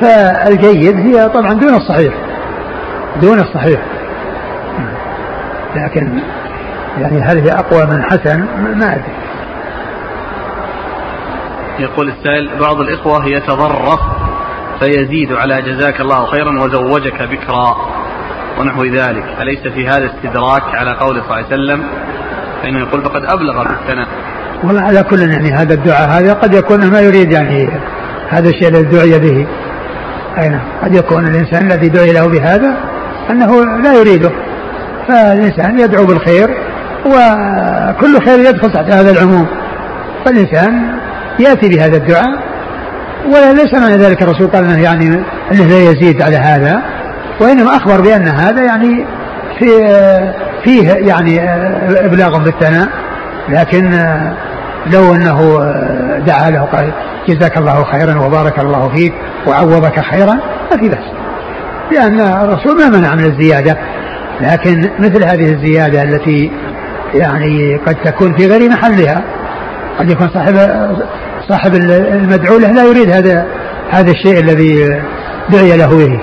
[0.00, 2.14] فالجيد هي طبعا دون الصحيح
[3.22, 3.80] دون الصحيح.
[5.76, 6.18] لكن
[7.00, 8.46] يعني هل هي أقوى من حسن؟
[8.78, 9.12] ما أدري.
[11.78, 14.00] يقول السائل بعض الإخوة يتضرف
[14.80, 17.76] فيزيد على جزاك الله خيرا وزوجك بكرا
[18.58, 19.24] ونحو ذلك.
[19.40, 21.84] أليس في هذا استدراك على قول صلى الله عليه وسلم؟
[22.62, 24.08] فإنه يقول فقد أبلغ بالثناء.
[24.64, 27.68] والله على كل يعني هذا الدعاء هذا قد يكون ما يريد يعني
[28.28, 29.46] هذا الشيء الذي دعي به.
[30.38, 30.60] أي نعم.
[30.84, 32.76] قد يكون الإنسان الذي دعي له بهذا
[33.30, 34.30] أنه لا يريده.
[35.08, 36.48] فالإنسان يدعو بالخير
[37.06, 39.46] وكل خير يدخل تحت هذا العموم.
[40.24, 40.98] فالإنسان
[41.38, 42.42] يأتي بهذا الدعاء
[43.26, 45.06] وليس معنى ذلك الرسول قال إنه يعني
[45.52, 46.82] إنه لا يزيد على هذا
[47.40, 49.06] وإنما أخبر بأن هذا يعني
[49.58, 49.66] في
[50.64, 51.40] فيه يعني
[52.06, 52.88] إبلاغ بالثناء.
[53.48, 53.90] لكن
[54.86, 55.38] لو أنه
[56.26, 56.92] دعا له قال
[57.28, 59.14] جزاك الله خيرا وبارك الله فيك
[59.46, 60.34] وعوضك خيرا
[60.70, 61.04] ما في بأس.
[61.92, 63.78] لأن الرسول ما منع من الزيادة.
[64.40, 66.52] لكن مثل هذه الزيادة التي
[67.14, 69.24] يعني قد تكون في غير محلها
[69.98, 70.54] قد يكون صاحب
[71.48, 73.46] صاحب المدعو له لا يريد هذا
[73.90, 75.02] هذا الشيء الذي
[75.48, 76.20] دعي له به.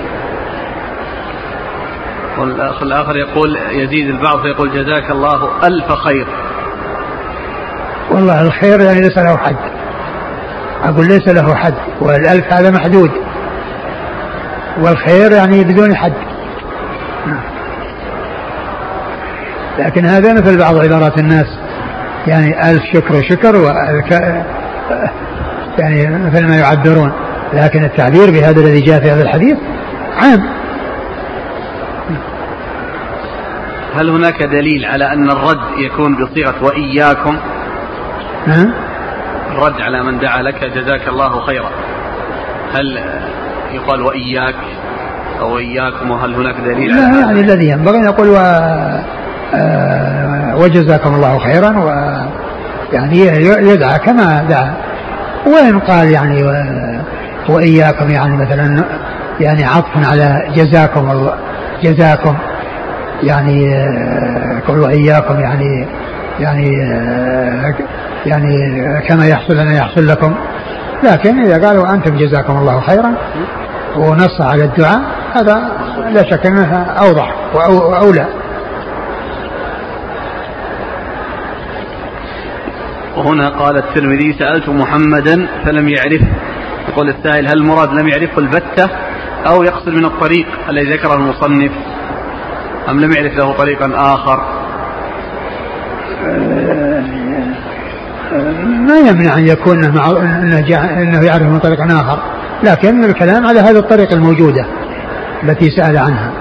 [2.38, 6.26] والأخ الآخر يقول يزيد البعض فيقول جزاك الله ألف خير.
[8.10, 9.56] والله الخير يعني ليس له حد.
[10.84, 13.10] أقول ليس له حد والألف هذا محدود.
[14.80, 16.12] والخير يعني بدون حد.
[19.78, 21.46] لكن هذا مثل بعض عبارات الناس.
[22.26, 24.10] يعني ألف شكر شكر والك
[25.78, 27.12] يعني مثل ما يعبرون.
[27.52, 29.56] لكن التعبير بهذا الذي جاء في هذا الحديث
[30.22, 30.60] عام.
[33.94, 37.36] هل هناك دليل على أن الرد يكون بصيغة وإياكم؟
[39.52, 41.70] الرد على من دعا لك جزاك الله خيرا.
[42.74, 42.98] هل
[43.72, 44.54] يقال وإياك
[45.40, 48.36] أو إياكم وهل هناك دليل لا على يعني الذي ينبغي أن نقول و...
[49.54, 51.88] آه وجزاكم الله خيرا و
[52.92, 53.18] يعني
[53.70, 54.74] يدعى كما دعا.
[55.46, 56.52] وإن قال يعني و...
[57.48, 58.84] وإياكم يعني مثلا
[59.40, 61.34] يعني عطف على جزاكم الله
[61.82, 62.36] جزاكم
[63.22, 63.84] يعني
[64.68, 65.86] قل آه، وإياكم يعني
[66.40, 67.74] يعني آه،
[68.26, 68.56] يعني
[69.08, 70.34] كما يحصل لنا يحصل لكم.
[71.02, 73.14] لكن إذا قالوا أنتم جزاكم الله خيرا
[73.96, 75.00] ونص على الدعاء
[75.34, 75.70] هذا
[76.10, 78.26] لا شك أنه أوضح وأولى.
[83.16, 86.26] وهنا قال الترمذي سألت محمدا فلم يعرفه
[86.88, 88.88] يقول السائل هل المراد لم يعرفه البتة
[89.46, 91.72] أو يقصد من الطريق الذي ذكره المصنف؟
[92.88, 94.59] أم لم يعرف له طريقا آخر؟
[98.90, 102.22] ما يمنع أن يكون أنه يعرف من طريق آخر.
[102.62, 104.66] لكن الكلام على هذه الطريق الموجودة
[105.42, 106.32] التي سأل عنها.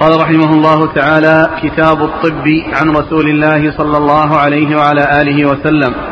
[0.00, 5.94] قال رحمه الله تعالى كتاب الطب عن رسول الله صلى الله عليه وعلى آله وسلم.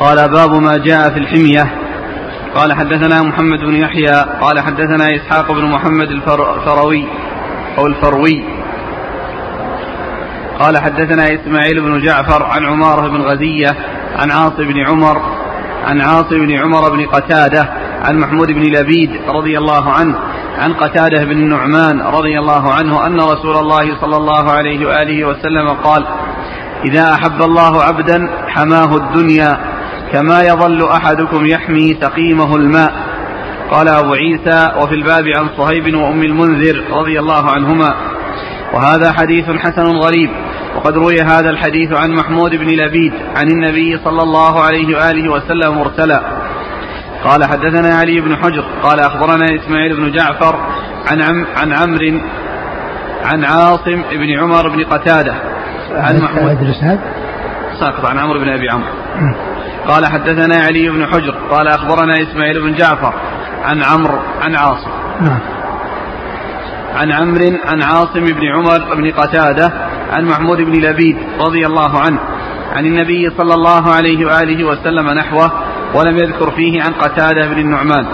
[0.00, 1.66] قال باب ما جاء في الحمية.
[2.54, 4.24] قال حدثنا محمد بن يحيى.
[4.40, 7.04] قال حدثنا إسحاق بن محمد الفروي.
[7.78, 8.44] أو الفروي
[10.58, 13.76] قال حدثنا إسماعيل بن جعفر عن عمارة بن غزية
[14.16, 15.22] عن عاصم بن عمر
[15.84, 17.68] عن عاصم بن عمر بن قتادة
[18.04, 20.18] عن محمود بن لبيد رضي الله عنه
[20.58, 25.68] عن قتادة بن النعمان رضي الله عنه أن رسول الله صلى الله عليه وآله وسلم
[25.68, 26.04] قال
[26.84, 29.58] إذا أحب الله عبدا حماه الدنيا
[30.12, 33.07] كما يظل أحدكم يحمي سقيمه الماء.
[33.70, 37.94] قال أبو عيسى وفي الباب عن صهيب وأم المنذر رضي الله عنهما.
[38.74, 40.30] وهذا حديث حسن غريب.
[40.76, 45.78] وقد روي هذا الحديث عن محمود بن لبيد عن النبي صلى الله عليه وآله وسلم
[45.78, 46.22] مرسلا.
[47.24, 50.56] قال حدثنا علي بن حجر قال أخبرنا إسماعيل بن جعفر
[51.10, 52.20] عن عم عن عمرو
[53.24, 55.34] عن عاصم بن عمر بن قتادة.
[55.90, 56.74] عن محمود
[57.80, 58.92] ساقط عن عمرو بن أبي عمرو.
[59.88, 63.14] قال حدثنا علي بن حجر قال أخبرنا إسماعيل بن جعفر
[63.64, 64.90] عن عمرو عن عاصم.
[65.20, 65.40] نعم.
[66.94, 69.72] عن عمرو عن عاصم بن عمر بن قتادة
[70.12, 72.20] عن محمود بن لبيد رضي الله عنه
[72.76, 75.52] عن النبي صلى الله عليه وآله وسلم نحوه
[75.94, 78.06] ولم يذكر فيه عن قتادة بن النعمان.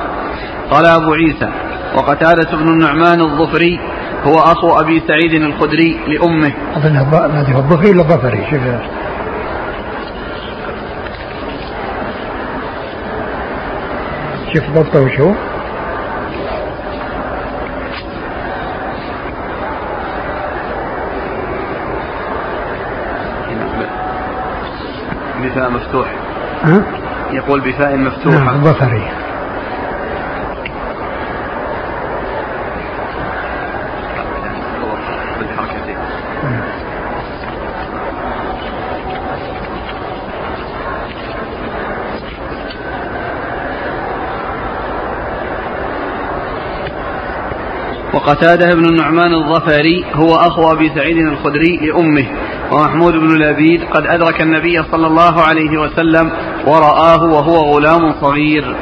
[0.70, 1.48] قال أبو عيسى
[1.96, 3.80] وقتادة بن النعمان الظفري
[4.24, 6.52] هو أخو أبي سعيد الخدري لأمه.
[6.76, 6.96] أظن
[7.56, 8.46] الظفري ولا الظفري
[14.54, 15.32] شوف ضبطه وشو.
[25.42, 26.06] بفاء مفتوح.
[26.64, 26.82] ها؟
[27.32, 29.02] يقول بفاء مفتوحة نعم ظفري
[48.26, 52.26] وقتاده بن النعمان الظفري هو أخو أبي سعيد الخدري لأمه
[52.72, 56.30] ومحمود بن لبيد قد أدرك النبي صلى الله عليه وسلم
[56.66, 58.76] ورآه وهو غلام صغير.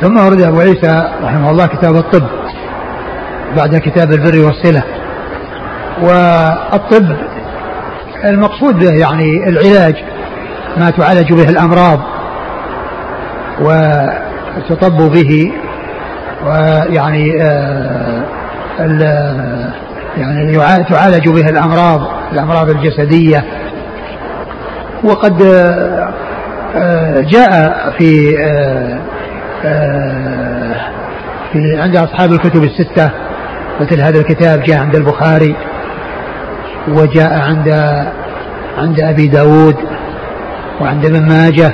[0.00, 2.26] ثم ورد أبو عيسى رحمه الله كتاب الطب
[3.56, 4.82] بعد كتاب البر والصلة.
[6.02, 7.16] والطب
[8.24, 9.94] المقصود به يعني العلاج
[10.76, 12.00] ما تعالج به الأمراض
[13.60, 15.52] وتطب به
[16.46, 18.24] ويعني آه
[20.16, 22.00] يعني تعالج به الأمراض
[22.32, 23.44] الأمراض الجسدية.
[25.04, 25.42] وقد
[26.76, 28.38] آه جاء في
[29.64, 30.10] آه
[31.52, 33.10] في عند أصحاب الكتب الستة
[33.80, 35.56] مثل هذا الكتاب جاء عند البخاري
[36.88, 37.68] وجاء عند
[38.78, 39.76] عند أبي داود
[40.80, 41.72] وعند ابن ماجه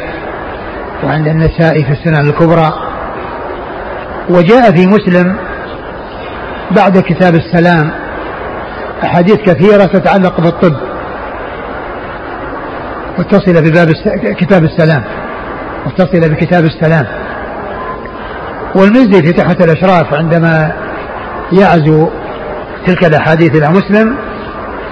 [1.05, 2.86] وعند النسائي في السنن الكبرى.
[4.31, 5.37] وجاء في مسلم
[6.77, 7.91] بعد كتاب السلام
[9.05, 10.77] أحاديث كثيرة تتعلق بالطب
[13.19, 13.89] متصلة بباب
[14.41, 15.05] كتاب السلام
[15.87, 17.07] متصلة بكتاب السلام.
[18.75, 20.73] والمزي في تحت الأشراف عندما
[21.53, 22.09] يعزو
[22.87, 24.17] تلك الأحاديث إلى مسلم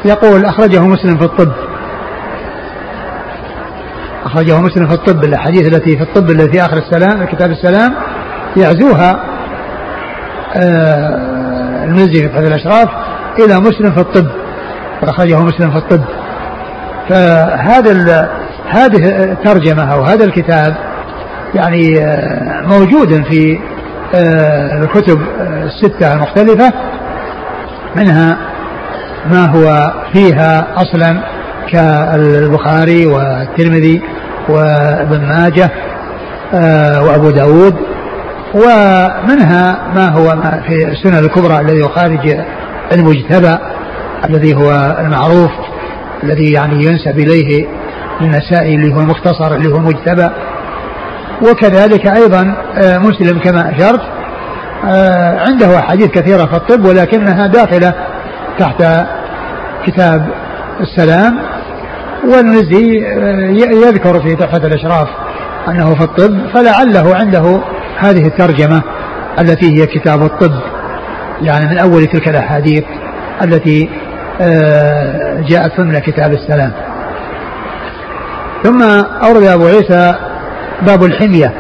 [0.05, 1.53] يقول أخرجه مسلم في الطب.
[4.25, 7.95] أخرجه مسلم في الطب الأحاديث التي في الطب التي في آخر السلام كتاب السلام
[8.57, 9.21] يعزوها
[10.57, 12.89] آه، في تحت الأشراف
[13.39, 14.27] إلى مسلم في الطب
[15.03, 16.05] أخرجه مسلم في الطب.
[17.09, 18.31] فهذا
[18.69, 20.77] هذه الترجمة أو هذا الكتاب
[21.55, 23.59] يعني آه، موجود في
[24.15, 25.21] آه، الكتب
[25.65, 26.73] الستة المختلفة
[27.97, 28.39] منها
[29.31, 31.21] ما هو فيها أصلا
[31.73, 34.03] كالبخاري والترمذي
[34.49, 35.71] وابن ماجه
[37.01, 37.94] وأبو داود.
[38.55, 42.37] ومنها ما هو ما في السنن الكبرى الذي يخارج
[42.93, 43.59] المجتبى
[44.29, 45.51] الذي هو المعروف
[46.23, 47.67] الذي يعني ينسب إليه
[48.21, 50.31] النسائي اللي هو المختصر اللي هو المجتبى.
[51.51, 54.01] وكذلك أيضا آه، مسلم كما أشرت
[54.89, 57.95] آه، عنده أحاديث كثيرة في الطب ولكنها داخلة
[58.59, 58.85] تحت
[59.87, 60.29] كتاب
[60.81, 61.39] السلام.
[62.29, 63.51] والمزي آه،
[63.87, 65.09] يذكر في تحفة الأشراف
[65.69, 67.61] أنه في الطب فلعله عنده
[67.99, 68.83] هذه الترجمة
[69.39, 70.61] التي هي كتاب الطب
[71.43, 72.85] يعني من أول تلك الأحاديث
[73.43, 73.89] التي
[75.49, 76.73] جاءت ضمن كتاب السلام.
[78.63, 78.83] ثم
[79.23, 80.15] أورد أبو عيسى
[80.87, 81.53] باب الحمية.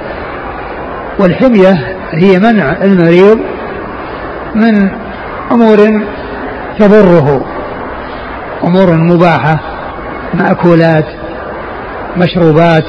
[1.19, 3.39] والحمية هي منع المريض
[4.55, 4.91] من
[5.53, 6.03] أمور
[6.79, 7.45] تضره
[8.65, 9.61] أمور مباحة
[10.35, 11.05] مأكولات
[12.17, 12.85] مشروبات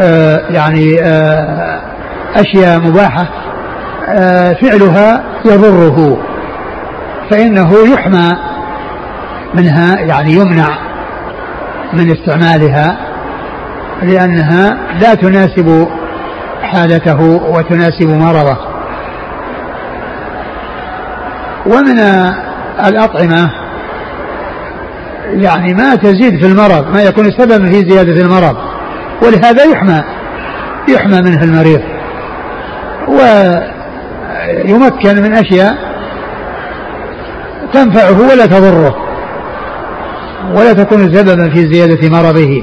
[0.00, 1.80] آه يعني آه
[2.36, 3.28] أشياء مباحة
[4.08, 6.18] آه فعلها يضره
[7.30, 8.32] فإنه يحمى
[9.54, 10.78] منها يعني يمنع
[11.92, 12.96] من استعمالها
[14.02, 15.88] لأنها لا تناسب
[16.62, 18.56] حالته وتناسب مرضه.
[21.66, 22.00] ومن
[22.86, 23.50] الأطعمة
[25.32, 28.56] يعني ما تزيد في المرض ما يكون سببا في زيادة المرض
[29.22, 30.02] ولهذا يحمى
[30.88, 31.80] يحمى منه المريض.
[33.08, 33.62] ويمكن
[35.22, 35.74] من أشياء
[37.72, 38.96] تنفعه ولا تضره
[40.54, 42.62] ولا تكون سببا في زيادة مرضه.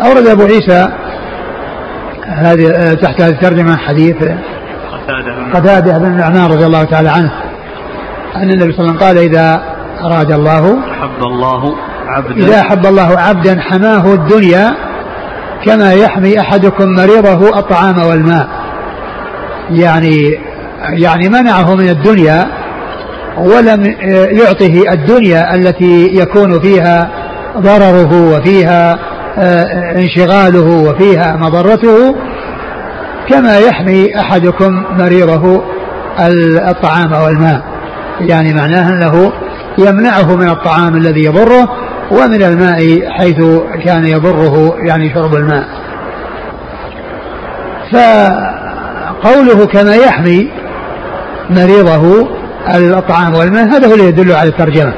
[0.00, 0.88] أورد أبو عيسى
[2.26, 4.16] هذه آه، تحت هذه الترجمة حديث
[5.54, 7.32] قتادة بن النعمان رضي الله تعالى عنه
[8.36, 9.62] أن النبي صلى الله عليه وسلم قال إذا
[10.04, 11.74] أراد الله أحب الله
[12.06, 14.74] عبدا إذا أحب الله عبدا حماه الدنيا
[15.64, 18.48] كما يحمي أحدكم مريضه الطعام والماء.
[19.70, 20.38] يعني
[20.88, 22.46] يعني منعه من الدنيا
[23.38, 23.94] ولم
[24.30, 27.10] يعطه الدنيا التي يكون فيها
[27.58, 28.98] ضرره وفيها
[29.38, 29.64] آه،
[29.96, 32.16] انشغاله وفيها مضرته
[33.28, 35.62] كما يحمي أحدكم مريضه
[36.68, 37.62] الطعام والماء.
[38.20, 39.32] يعني معناه أنه
[39.78, 41.68] يمنعه من الطعام الذي يضره
[42.10, 43.38] ومن الماء حيث
[43.84, 45.64] كان يضره يعني شرب الماء.
[47.92, 50.50] فقوله كما يحمي
[51.50, 52.28] مريضه
[52.74, 54.92] الطعام والماء هذا هو اللي يدل على الترجمة.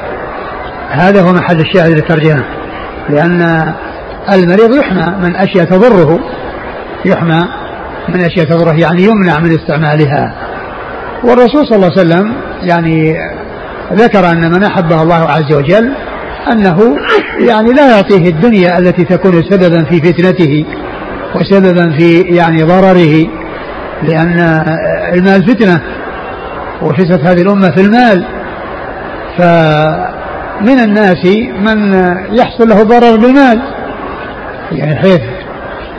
[0.89, 2.43] هذا هو محل الشاهد للترجمة.
[3.09, 3.73] لأن
[4.33, 6.19] المريض يحمى من أشياء تضره.
[7.05, 7.47] يحمى
[8.09, 10.33] من أشياء تضره يعني يمنع من استعمالها.
[11.23, 13.17] والرسول صلى الله عليه وسلم يعني
[13.93, 15.93] ذكر أن من أحبه الله عز وجل
[16.51, 16.97] أنه
[17.47, 20.65] يعني لا يعطيه الدنيا التي تكون سببا في فتنته
[21.35, 23.27] وسببا في يعني ضرره
[24.03, 24.39] لأن
[25.13, 25.81] المال فتنة
[26.81, 28.25] وفتنة هذه الأمة في المال.
[29.37, 31.25] فمن الناس
[31.59, 31.93] من
[32.31, 33.61] يحصل له ضرر بالمال
[34.71, 35.21] يعني حيث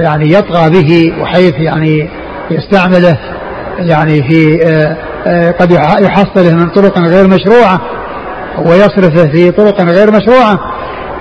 [0.01, 2.09] يعني يطغى به وحيث يعني
[2.51, 3.19] يستعمله
[3.79, 4.97] يعني في آه،
[5.27, 8.00] آه، قد يحصله من طرق غير مشروعة.
[8.59, 10.59] ويصرفه في طرق غير مشروعة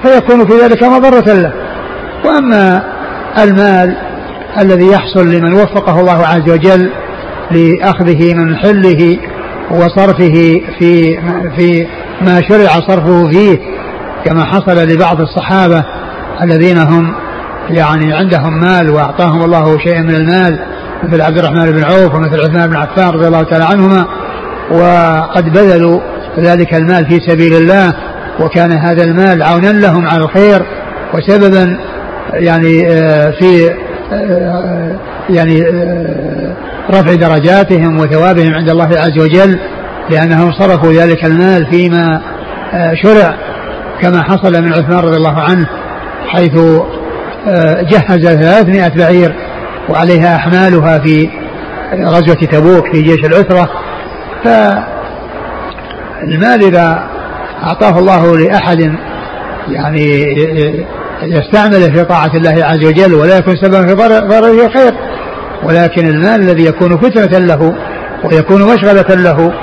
[0.04, 1.54] فيكون في ذلك مضرة له.
[2.26, 2.84] وأما
[3.44, 3.98] المال
[4.60, 6.92] الذي يحصل لمن وفقه الله عز وجل
[7.52, 9.18] لأخذه من حله
[9.72, 11.20] وصرفه في
[11.58, 11.88] في
[12.22, 13.60] ما شرع صرفه فيه
[14.26, 15.84] كما حصل لبعض الصحابة
[16.42, 17.14] الذين هم
[17.70, 20.60] يعني عندهم مال وأعطاهم الله شيئا من المال
[21.04, 24.06] مثل عبد الرحمن بن عوف ومثل عثمان بن عفان رضي الله تعالى عنهما
[24.72, 26.00] وقد بذلوا
[26.40, 27.94] ذلك المال في سبيل الله
[28.40, 30.62] وكان هذا المال عونا لهم على الخير
[31.14, 31.78] وسببا
[32.34, 33.70] يعني آه، في
[34.14, 34.96] آه،
[35.30, 36.56] يعني آه،
[36.92, 39.60] رفع درجاتهم وثوابهم عند الله عز وجل
[40.10, 42.22] لأنهم صرفوا ذلك المال فيما
[43.04, 43.36] شرع
[44.02, 45.68] كما حصل من عثمان رضي الله عنه
[46.28, 46.54] حيث
[47.92, 49.36] جهز ثلاثمائة بعير
[49.90, 51.30] وعليها أحمالها في
[51.94, 53.70] غزوة تبوك في جيش العسرة.
[56.20, 57.10] فالمال إذا
[57.64, 58.96] أعطاه الله لأحد
[59.70, 60.24] يعني
[61.24, 63.94] يستعمله في طاعة الله عز وجل ولا يكون سببا في
[64.28, 64.94] ضرره خير.
[65.64, 67.76] ولكن المال الذي يكون فتنة له
[68.24, 69.54] ويكون مشغلة له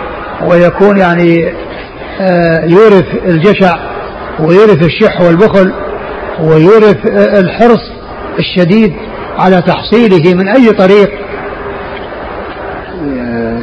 [0.47, 1.53] ويكون يعني
[2.21, 3.77] آه، يورث الجشع
[4.41, 5.73] ويورث الشح والبخل
[6.41, 7.81] ويورث الحرص
[8.39, 8.93] الشديد
[9.39, 11.26] على تحصيله من أي طريق آه،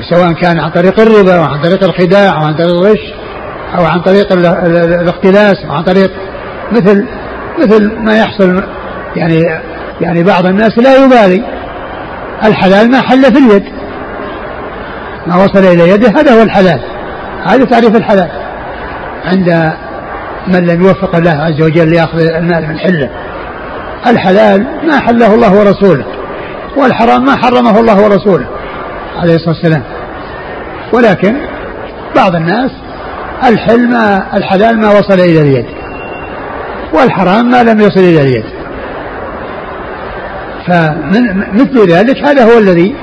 [0.09, 3.13] سواء كان عن طريق الربا أو عن طريق الخداع أو عن طريق الغش
[3.77, 4.33] أو عن طريق
[5.01, 6.11] الاختلاس أو عن طريق
[6.71, 7.05] مثل
[7.59, 8.63] مثل ما يحصل
[9.15, 9.43] يعني
[10.01, 11.43] يعني بعض الناس لا يبالي.
[12.45, 13.63] الحلال ما حل في اليد.
[15.27, 16.79] ما وصل إلى يده هذا هو الحلال.
[17.43, 18.29] هذا تعريف الحلال.
[19.25, 19.73] عند
[20.47, 23.09] من لم يوفق الله عز وجل ليأخذ المال من حلة.
[24.07, 26.05] الحلال ما حله الله ورسوله
[26.77, 28.47] والحرام ما حرمه الله ورسوله.
[29.17, 29.83] عليه الصلاة والسلام.
[30.93, 31.35] ولكن
[32.15, 32.71] بعض الناس
[33.43, 35.65] الحل ما الحلال ما وصل إلى اليد
[36.93, 38.43] والحرام ما لم يصل إلى اليد
[40.67, 42.95] فمثل ذلك هذا هو الذي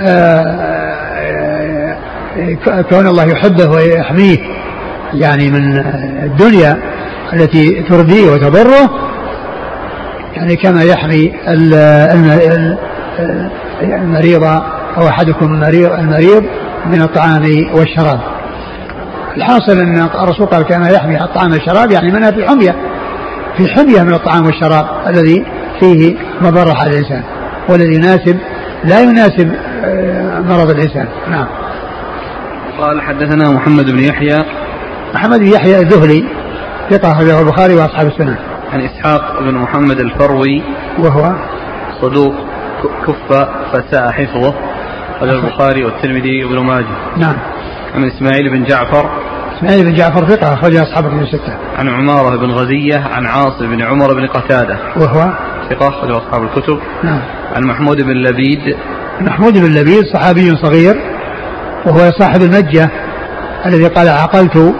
[0.00, 1.96] آه،
[2.90, 4.38] كون الله يحبه ويحميه
[5.14, 5.78] يعني من
[6.22, 6.78] الدنيا
[7.32, 8.90] التي ترضيه وتضره
[10.36, 11.32] يعني كما يحمي
[13.82, 14.44] المريض
[14.98, 16.44] أحدكم المريض, المريض
[16.88, 17.42] من الطعام
[17.74, 18.20] والشراب.
[19.36, 22.74] الحاصل أن الرسول قال كما يحمي الطعام والشراب يعني منها في حمية
[23.56, 25.46] في حمية من الطعام والشراب الذي
[25.80, 27.22] فيه مضرة على الإنسان
[27.68, 28.38] والذي يناسب
[28.84, 31.08] لا يناسب آه، مرض الإنسان.
[31.30, 31.46] نعم.
[32.78, 34.38] قال حدثنا محمد بن يحيى.
[35.14, 36.24] محمد بن يحيى الذهلي
[36.90, 38.38] ثقة أخرجه البخاري وأصحاب السنة.
[38.72, 40.62] عن إسحاق بن محمد الفروي.
[40.98, 41.34] وهو
[42.02, 42.34] صدوق
[43.06, 44.54] كف فساء حفظه.
[45.20, 47.16] قال البخاري والترمذي وابن ماجه.
[47.16, 47.36] نعم.
[47.94, 49.10] عن إسماعيل بن جعفر.
[49.58, 51.56] إسماعيل بن جعفر ثقة أخرج أصحاب الكتب الستة.
[51.78, 54.78] عن عمارة بن غزية عن عاصم بن عمر بن قتادة.
[54.96, 55.32] وهو؟
[55.70, 56.78] ثقة أخرج أصحاب الكتب.
[57.04, 57.20] نعم.
[57.56, 58.76] عن محمود بن لبيد.
[59.20, 60.94] محمود بن لبيد صحابي صغير
[61.86, 62.90] وهو صاحب المجة
[63.66, 64.74] الذي قال عقلت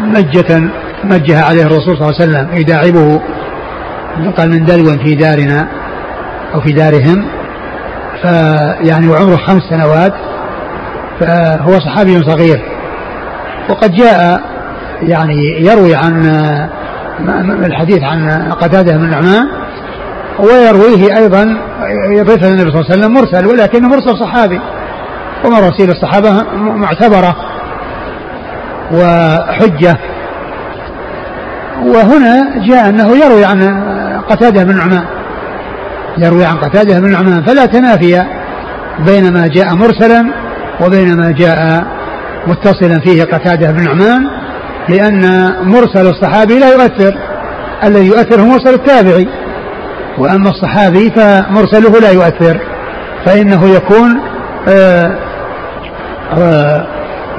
[0.00, 0.70] مجة
[1.04, 3.20] مجها عليه الرسول صلى الله عليه وسلم يداعبه
[4.36, 5.68] قال من دلو في دارنا
[6.54, 7.39] أو في دارهم
[8.22, 10.12] فيعني وعمره خمس سنوات
[11.20, 12.62] فهو صحابي صغير.
[13.70, 14.40] وقد جاء
[15.02, 16.26] يعني يروي عن
[17.64, 19.46] الحديث عن قتادة بن النعمان
[20.38, 21.56] ويرويه أيضا
[22.10, 24.60] يضيفه النبي صلى الله عليه وسلم مرسل ولكنه مرسل صحابي.
[25.44, 27.36] ومراسيل الصحابة معتبرة
[28.92, 29.96] وحجة.
[31.86, 33.82] وهنا جاء أنه يروي عن
[34.30, 35.04] قتادة بن نعمان.
[36.18, 38.24] يروي عن قتادة بن نعمان فلا تنافي
[39.06, 40.24] بين ما جاء مرسلا
[40.80, 41.86] وبين ما جاء
[42.46, 44.26] متصلا فيه قتادة بن نعمان
[44.88, 47.18] لأن مرسل الصحابي لا يؤثر
[47.84, 49.28] الذي يؤثر هو مرسل التابعي
[50.18, 52.60] وأما الصحابي فمرسله لا يؤثر
[53.24, 54.20] فإنه يكون
[54.68, 55.16] آه،
[56.38, 56.86] آآ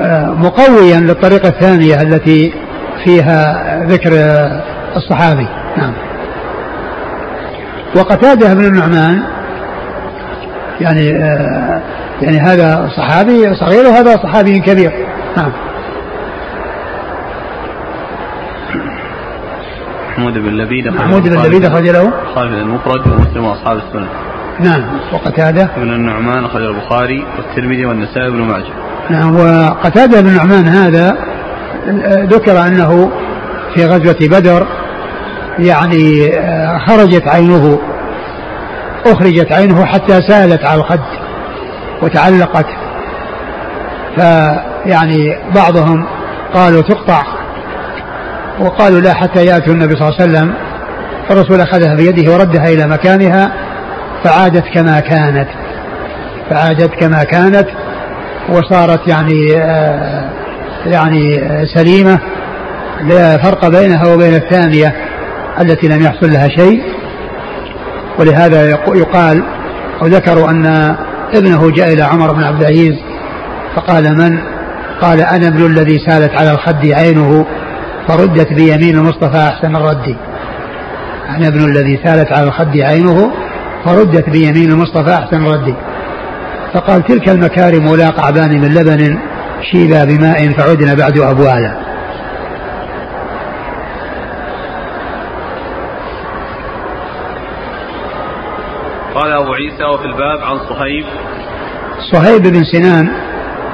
[0.01, 2.53] آه، مقويا للطريقة الثانية التي
[3.03, 4.11] فيها ذكر
[4.95, 5.47] الصحابي.
[5.77, 5.93] نعم.
[7.95, 9.23] وقتاده بن النعمان
[10.81, 11.81] يعني آه
[12.21, 14.91] يعني هذا صحابي صغير وهذا صحابي كبير.
[15.37, 15.51] نعم.
[20.11, 24.07] محمود بن لبيد محمود بن لبيد أخرج له؟ خالد المفرد ومسلم وأصحاب السنة.
[24.59, 24.83] نعم.
[25.13, 28.73] وقتادة؟ ابن النعمان أخرج البخاري والترمذي والنسائي بن ماجه.
[29.09, 29.35] نعم.
[29.35, 31.17] وقتادة بن النعمان هذا
[32.25, 33.11] ذكر أنه
[33.73, 34.67] في غزوة بدر
[35.59, 37.79] يعني آه، خرجت عينه
[39.05, 40.99] أخرجت عينه حتى سالت على الخد
[42.01, 42.65] وتعلقت.
[44.15, 46.05] فيعني بعضهم
[46.53, 47.23] قالوا تقطع
[48.59, 50.53] وقالوا لا حتى يأتوا النبي صلى الله عليه وسلم.
[51.29, 53.51] فالرسول أخذها بيده وردها إلى مكانها
[54.23, 55.47] فعادت كما كانت
[56.49, 57.67] فعادت كما كانت
[58.49, 60.29] وصارت يعني آه
[60.85, 61.41] يعني
[61.75, 62.19] سليمة.
[63.01, 64.95] لا فرق بينها وبين الثانية.
[65.59, 66.81] التي لم يحصل لها شيء.
[68.19, 69.43] ولهذا يقال
[70.01, 70.65] أو ذكروا أن
[71.33, 72.95] ابنه جاء إلى عمر بن عبد العزيز
[73.75, 74.39] فقال من؟
[75.01, 77.45] قال أنا ابن الذي سالت على الخد عينه
[78.07, 80.15] فردت بيمين المصطفى أحسن الرد.
[81.29, 83.31] أنا ابن الذي سالت على الخد عينه
[83.85, 85.75] فردت بيمين المصطفى أحسن الرد.
[86.73, 89.17] فقال تلك المكارم لا قعبان من لبن
[89.71, 91.90] شيبا بماء فعدنا بعد أبوالا.
[99.15, 101.05] قال أبو عيسى وفي الباب عن صهيب.
[102.11, 103.09] صهيب بن سنان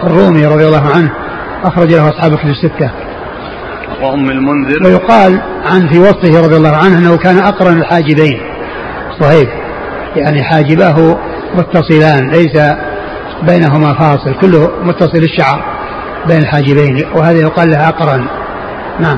[0.03, 1.11] الرومي رضي الله عنه
[1.63, 2.91] أخرج له أصحاب الكتب الستة.
[4.01, 4.83] وأم المنذر.
[4.85, 8.41] ويقال عن في وصفه رضي الله عنه أنه كان أقرن الحاجبين.
[9.19, 9.47] صهيب
[10.15, 11.17] يعني حاجباه
[11.55, 12.57] متصلان ليس
[13.43, 15.63] بينهما فاصل كله متصل الشعر
[16.27, 18.25] بين الحاجبين وهذا يقال لها أقرن.
[18.99, 19.17] نعم.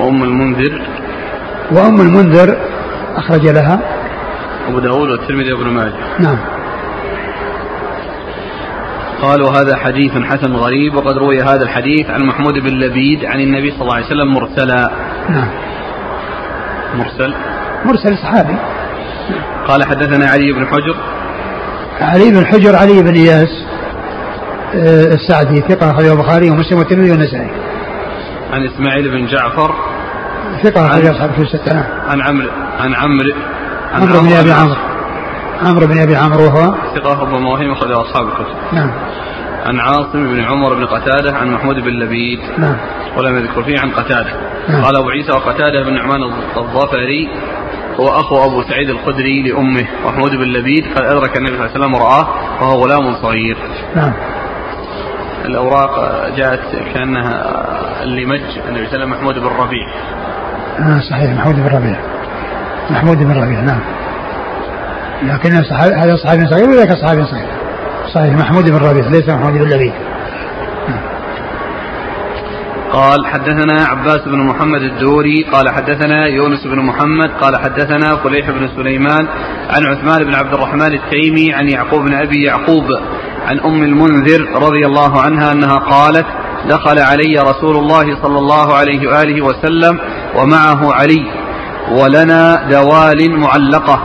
[0.00, 0.82] وأم المنذر.
[1.72, 2.56] وأم المنذر
[3.16, 3.99] أخرج لها.
[4.68, 5.92] أبو داود والترمذي وابن ماجه.
[6.18, 6.36] نعم.
[9.22, 13.70] قال وهذا حديث حسن غريب وقد روي هذا الحديث عن محمود بن لبيد عن النبي
[13.70, 14.90] صلى الله عليه وسلم مرسلا.
[15.28, 15.48] نعم.
[16.94, 17.34] مرسل.
[17.84, 18.56] مرسل صحابي.
[19.68, 20.96] قال حدثنا علي بن حجر.
[22.00, 23.64] علي بن حجر علي بن إياس
[24.74, 27.50] آه، السعدي ثقة أخرجه البخاري ومسلم والترمذي والنسائي.
[28.52, 29.74] عن إسماعيل بن جعفر.
[30.62, 32.48] ثقة أخرج أصحاب في الستة عن عمرو
[32.80, 33.32] عن عمرو
[33.92, 34.76] عمرو بن أبي عمرو.
[35.62, 38.54] عمرو بن أبي عمرو وهو؟ ثقة أبو مواهيم أخرج أصحاب الكتب.
[38.72, 38.90] نعم.
[39.66, 42.40] عن عاصم بن عمر بن قتادة عن محمود بن لبيد.
[42.58, 42.76] نعم.
[43.16, 44.32] ولم يذكر فيه عن قتادة.
[44.68, 44.84] نعم.
[44.84, 46.22] قال أبو عيسى وقتادة بن نعمان
[46.56, 47.28] الظفري
[48.00, 50.84] هو أخو أبو سعيد الخدري لأمه محمود بن لبيد.
[50.94, 52.28] قد أدرك النبي صلى الله عليه وسلم ورآه
[52.60, 53.56] وهو غلام صغير.
[53.96, 54.12] نعم.
[55.44, 55.90] الأوراق
[56.36, 56.60] جاءت
[56.94, 57.54] كأنها
[58.04, 59.86] لمج النبي صلى الله عليه وسلم محمود بن ربيع.
[60.78, 62.19] آه صحيح محمود بن ربيع.
[62.90, 63.80] محمود بن ربيع نعم.
[65.22, 67.46] لكن هذا صحابي صغير وذاك صحابي صغير
[68.14, 69.92] صحيح محمود بن ربيع ليس محمود بن لبيد
[72.92, 78.68] قال حدثنا عباس بن محمد الدوري قال حدثنا يونس بن محمد قال حدثنا فليح بن
[78.76, 79.26] سليمان
[79.70, 82.84] عن عثمان بن عبد الرحمن التيمي عن يعقوب بن أبي يعقوب
[83.46, 86.26] عن أم المنذر رضي الله عنها أنها قالت
[86.68, 89.98] دخل علي رسول الله صلى الله عليه وآله وسلم
[90.36, 91.26] ومعه علي.
[91.90, 94.00] ولنا دوال معلقة.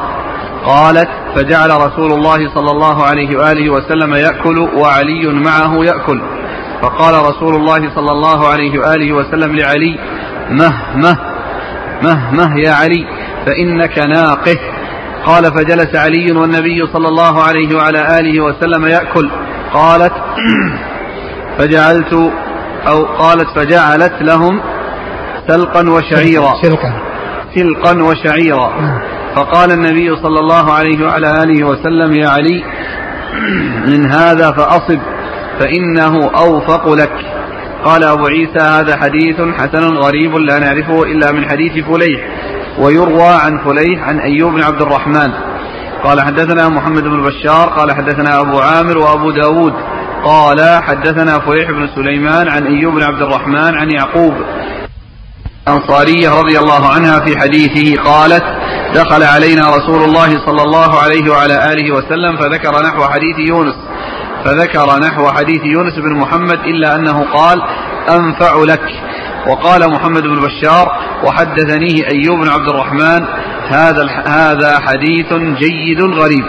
[0.65, 6.21] قالت فجعل رسول الله صلى الله عليه وآله وسلم يأكل وعلي معه يأكل.
[6.81, 9.99] فقال رسول الله صلى الله عليه وآله وسلم لعلي
[10.49, 11.17] مه مه
[12.03, 13.05] مه مه يا علي
[13.45, 14.57] فإنك ناقه.
[15.25, 19.29] قال فجلس علي والنبي صلى الله عليه وعلى آله وسلم يأكل.
[19.73, 20.13] قالت
[21.57, 22.13] فجعلت
[22.87, 24.61] أو قالت فجعلت لهم
[25.47, 26.53] سلقا وشعيرا.
[26.61, 26.93] سلقا
[27.55, 28.73] سلقا وشعيرا.
[29.35, 32.63] فقال النبي صلى الله عليه وعلى آله وسلم يا علي
[33.87, 34.99] من هذا فأصب
[35.59, 37.11] فإنه أوفق لك
[37.85, 42.21] قال أبو عيسى هذا حديث حسن غريب لا نعرفه إلا من حديث فليح
[42.79, 45.31] ويروى عن فليح عن أيوب بن عبد الرحمن
[46.03, 49.73] قال حدثنا محمد بن بشار قال حدثنا أبو عامر وأبو داود
[50.23, 54.33] قال حدثنا فليح بن سليمان عن أيوب بن عبد الرحمن عن يعقوب
[55.67, 58.43] أنصارية رضي الله عنها في حديثه قالت
[58.95, 63.75] دخل علينا رسول الله صلى الله عليه وعلى آله وسلم فذكر نحو حديث يونس
[64.45, 67.61] فذكر نحو حديث يونس بن محمد إلا أنه قال
[68.09, 68.89] أنفع لك
[69.47, 73.25] وقال محمد بن بشار وحدثنيه أيوب بن عبد الرحمن
[73.69, 76.45] هذا هذا حديث جيد غريب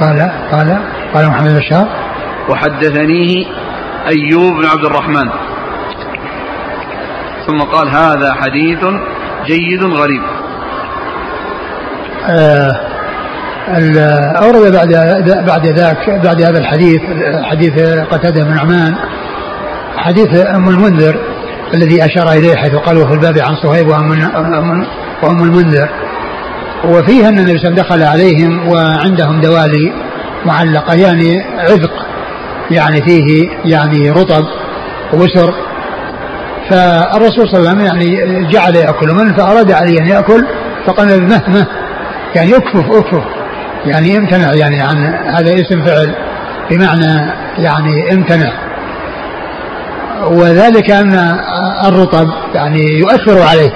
[0.00, 0.78] قال قال
[1.14, 1.88] قال محمد بن بشار
[2.48, 3.46] وحدثنيه
[4.06, 5.30] أيوب بن عبد الرحمن.
[7.46, 8.78] ثم قال هذا حديث
[9.46, 10.22] جيد غريب.
[12.28, 12.80] آه
[14.42, 14.92] أورد بعد
[15.46, 17.00] بعد ذاك بعد هذا الحديث
[17.42, 17.72] حديث
[18.10, 18.94] قتادة بن نعمان
[19.96, 21.16] حديث أم المنذر
[21.74, 23.88] الذي أشار إليه حيث قالوا في الباب عن صهيب
[25.22, 25.88] وأم المنذر.
[26.84, 29.92] وفيها أن النبي صلى الله عليه وسلم دخل عليهم وعندهم دوالي
[30.44, 32.05] معلقة يعني عذق.
[32.70, 34.44] يعني فيه يعني رطب
[35.12, 35.54] وسر
[36.70, 40.46] فالرسول صلى الله عليه وسلم يعني جعل يأكل منه فأراد علي أن يأكل
[40.86, 41.66] فقال مهمه
[42.34, 43.24] يعني اكفف أكفف.
[43.84, 46.14] يعني امتنع يعني عن هذا اسم فعل
[46.70, 48.52] بمعنى يعني امتنع.
[50.30, 51.38] وذلك أن
[51.84, 53.70] الرطب يعني يؤثر عليه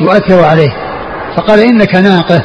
[0.00, 0.70] يؤثر عليه.
[1.36, 2.42] فقال إنك ناقه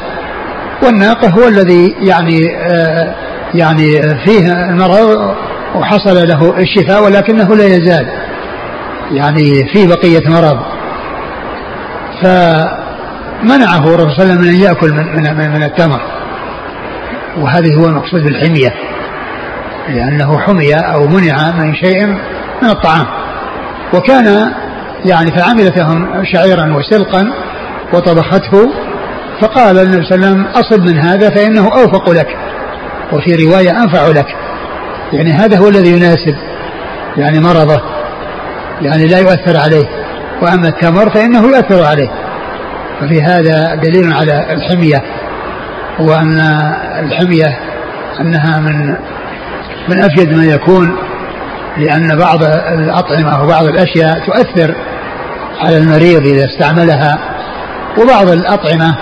[0.82, 3.14] والناقه هو الذي يعني آه
[3.54, 5.34] يعني فيه المرض
[5.74, 8.06] وحصل له الشفاء ولكنه لا يزال
[9.12, 10.58] يعني في بقية مرض.
[12.22, 16.00] فمنعه الرسول صلى الله عليه وسلم من أن يأكل من, من, من التمر.
[17.38, 18.74] وهذه هو المقصود بالحمية.
[19.88, 22.06] لأنه حمي أو منع من شيء
[22.62, 23.06] من الطعام.
[23.94, 24.52] وكان
[25.04, 27.32] يعني فعملت لهم شعيرا وسلقا
[27.92, 28.70] وطبخته
[29.40, 32.36] فقال النبي صلى الله عليه وسلم أصب من هذا فإنه أوفق لك.
[33.12, 34.26] وفي رواية أنفع لك.
[35.12, 36.36] يعني هذا هو الذي يناسب
[37.16, 37.80] يعني مرضه.
[38.82, 39.86] يعني لا يؤثر عليه.
[40.42, 42.08] وأما التمر فإنه يؤثر عليه.
[43.00, 45.02] ففي هذا دليل على الحمية.
[45.98, 46.40] وأن
[46.98, 47.58] الحمية
[48.20, 48.96] أنها من
[49.88, 50.96] من أفيد ما يكون
[51.76, 52.42] لأن بعض
[52.78, 54.74] الأطعمة وبعض الأشياء تؤثر
[55.60, 57.18] على المريض إذا استعملها.
[57.98, 58.96] وبعض الأطعمة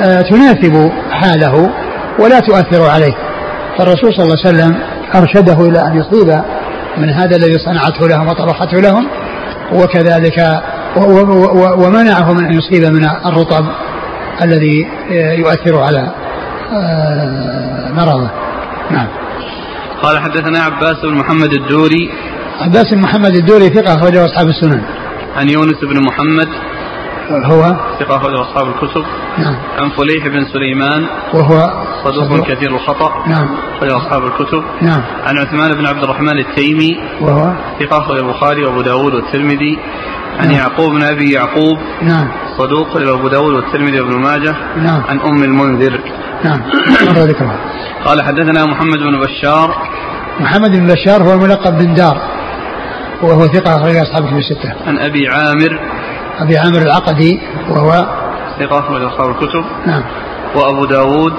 [0.00, 1.70] آه، تناسب حاله
[2.18, 3.29] ولا تؤثر عليه.
[3.78, 4.80] فالرسول صلى الله عليه وسلم
[5.14, 6.42] أرشده إلى أن يصيب
[6.98, 9.06] من هذا الذي صنعته لهم وطبخته لهم
[9.72, 10.62] وكذلك
[11.78, 13.64] ومنعه من أن يصيب من الرطب
[14.42, 14.86] الذي
[15.38, 16.12] يؤثر على
[16.72, 18.30] آه، مرضه.
[18.90, 19.06] نعم.
[20.02, 22.10] قال حدثنا عباس بن محمد الدوري.
[22.60, 24.82] عباس بن محمد الدوري ثقة أخرجه أصحاب السنن.
[25.36, 26.48] عن يونس بن محمد
[27.30, 29.04] هو ثقة أخرجه أصحاب الكتب.
[29.38, 29.56] نعم.
[29.78, 31.06] عن فليح بن سليمان.
[31.34, 31.70] وهو
[32.04, 33.28] صدوق كثير الخطأ.
[33.28, 33.48] نعم.
[33.76, 34.62] أخرجه أصحاب الكتب.
[34.82, 35.02] نعم.
[35.26, 36.96] عن عثمان بن عبد الرحمن التيمي.
[37.20, 39.78] وهو ثقة أخرج البخاري وأبو داود والترمذي.
[40.38, 40.56] عن نعم.
[40.56, 41.78] يعقوب بن أبي يعقوب.
[42.02, 42.28] نعم.
[42.58, 44.54] صدوق أبو داود والترمذي وابن ماجه.
[44.76, 45.02] نعم.
[45.08, 46.00] عن أم المنذر.
[46.44, 46.60] نعم.
[47.06, 47.56] مر ذكرها
[48.04, 49.74] قال حدثنا محمد بن بشار.
[50.40, 52.16] محمد بن بشار هو الملقب بن دار.
[53.22, 54.74] وهو ثقة أخرج أصحاب الكتب الستة.
[54.86, 55.99] عن أبي عامر.
[56.40, 57.90] أبي عامر العقدي وهو
[58.58, 59.64] ثقة أخرج أصحاب الكتب.
[59.86, 60.02] نعم.
[60.54, 61.32] وأبو داود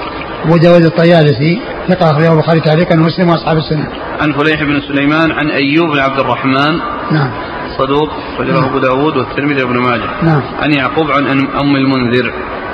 [0.44, 3.88] أبو داود الطيالسي ثقة أخرجه البخاري تعليقا ومسلم وأصحاب السنة.
[4.20, 6.78] عن فليح بن سليمان عن أيوب بن عبد الرحمن.
[7.12, 7.30] نعم.
[7.78, 8.64] صدوق أخرجه نعم.
[8.64, 10.22] أبو داود والترمذي وابن ماجه.
[10.22, 10.42] نعم.
[10.62, 11.26] عن يعقوب عن
[11.60, 12.32] أم المنذر.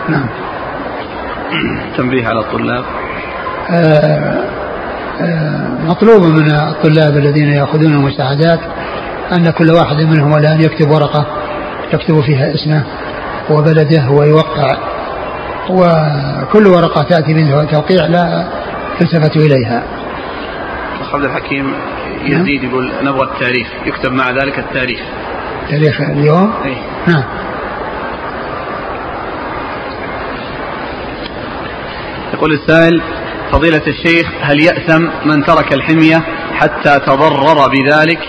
[0.08, 0.28] نعم.
[1.96, 2.84] تنبيه على الطلاب.
[3.70, 4.44] آه
[5.20, 8.60] آه مطلوب من الطلاب الذين يأخذون المساعدات
[9.32, 11.26] أن كل واحد منهم الآن يكتب ورقة
[11.92, 12.84] يكتب فيها اسمه
[13.50, 14.76] وبلده ويوقع
[15.70, 18.48] وكل ورقة تأتي منه توقيع لا
[19.00, 19.82] يلتفت إليها.
[21.14, 21.72] عبد الحكيم
[22.24, 25.00] يزيد يقول نبغى التاريخ يكتب مع ذلك التاريخ.
[25.70, 26.76] تاريخ اليوم؟ أي.
[27.06, 27.24] نعم.
[32.34, 33.02] يقول السائل
[33.52, 36.22] فضيلة الشيخ هل يأثم من ترك الحمية
[36.54, 38.20] حتى تضرر بذلك؟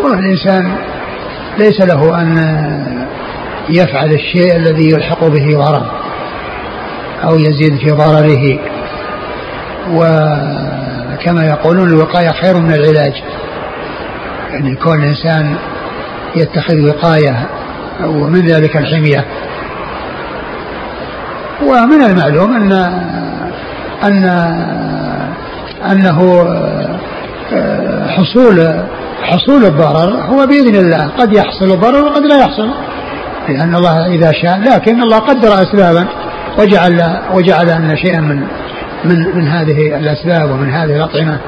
[0.00, 0.76] والإنسان
[1.58, 2.38] ليس له أن
[3.68, 5.86] يفعل الشيء الذي يلحق به ضرر
[7.24, 8.58] أو يزيد في ضرره.
[9.90, 13.22] وكما يقولون الوقاية خير من العلاج.
[14.50, 15.56] يعني كون الإنسان
[16.36, 17.46] يتخذ وقاية
[18.04, 19.24] ومن ذلك الحمية.
[21.62, 22.72] ومن المعلوم أن
[24.04, 24.24] أن
[25.90, 26.48] أنه
[28.08, 28.84] حصول
[29.24, 31.08] حصول الضرر هو بإذن الله.
[31.18, 32.70] قد يحصل الضرر وقد لا يحصل.
[33.48, 36.06] لأن الله إذا شاء لكن الله قدر أسبابا
[36.58, 38.40] وجعل وجعل أن شيئا من
[39.04, 41.38] من من هذه الأسباب ومن هذه الأطعمة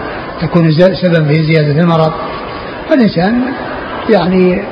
[0.40, 0.70] تكون
[1.02, 2.12] سببا في زيادة المرض.
[2.88, 3.42] فالإنسان
[4.10, 4.62] يعني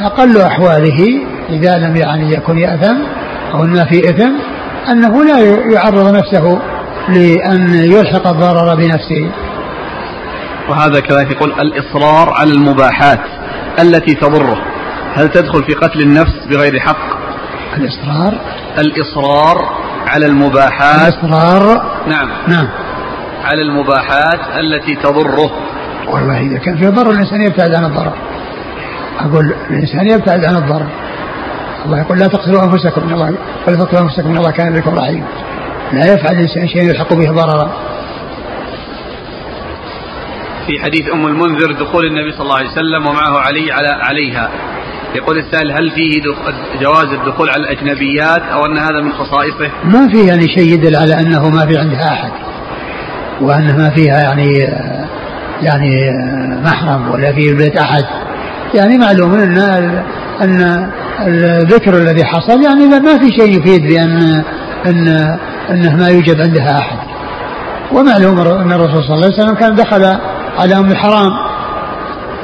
[0.00, 2.96] أقل أحواله إذا لم يعني يكن يأثم
[3.54, 4.32] أو ما في إثم
[4.90, 5.40] أنه لا
[5.74, 6.58] يعرض نفسه
[7.08, 9.30] لأن يلحق الضرر بنفسه.
[10.68, 13.20] وهذا كذلك يقول الإصرار على المباحات
[13.80, 14.56] التي تضره.
[15.14, 17.22] هل تدخل في قتل النفس بغير حق؟
[17.76, 18.34] الإصرار.
[18.78, 19.56] الإصرار
[20.06, 21.14] على المباحات.
[21.14, 21.86] الإصرار.
[22.06, 22.28] نعم.
[22.48, 22.68] نعم.
[23.44, 25.50] على المباحات التي تضره.
[26.08, 28.12] والله إذا كان في ضرر الإنسان يبتعد عن الضرر.
[29.20, 30.86] أقول الإنسان يبتعد عن الضرر.
[31.84, 33.06] الله يقول لا تقتلوا أنفسكم.
[33.06, 33.34] من الله
[33.66, 34.30] ولا تقتلوا أنفسكم.
[34.30, 35.24] من الله كان بكم رحيم.
[35.92, 37.91] لا يفعل الإنسان شيئا يلحق به ضررا.
[40.66, 44.50] في حديث أم المنذر دخول النبي صلى الله عليه وسلم ومعه علي على عليها.
[45.14, 46.20] يقول السائل هل فيه
[46.80, 51.20] جواز الدخول على الأجنبيات أو أن هذا من خصائصه؟ ما في يعني شيء يدل على
[51.20, 52.32] أنه ما في عندها أحد
[53.40, 54.52] وأنه ما فيها يعني
[55.62, 56.10] يعني
[56.64, 58.04] محرم ولا في بيت أحد.
[58.74, 59.58] يعني معلوم أن
[60.42, 60.90] أن
[61.26, 64.44] الذكر الذي حصل يعني ما في شيء يفيد بأن
[64.86, 65.08] أن
[65.70, 66.98] أنه ما يوجد عندها أحد.
[67.92, 70.18] ومعلوم أن الرسول صلى الله عليه وسلم كان دخل
[70.58, 71.30] على أم الحرام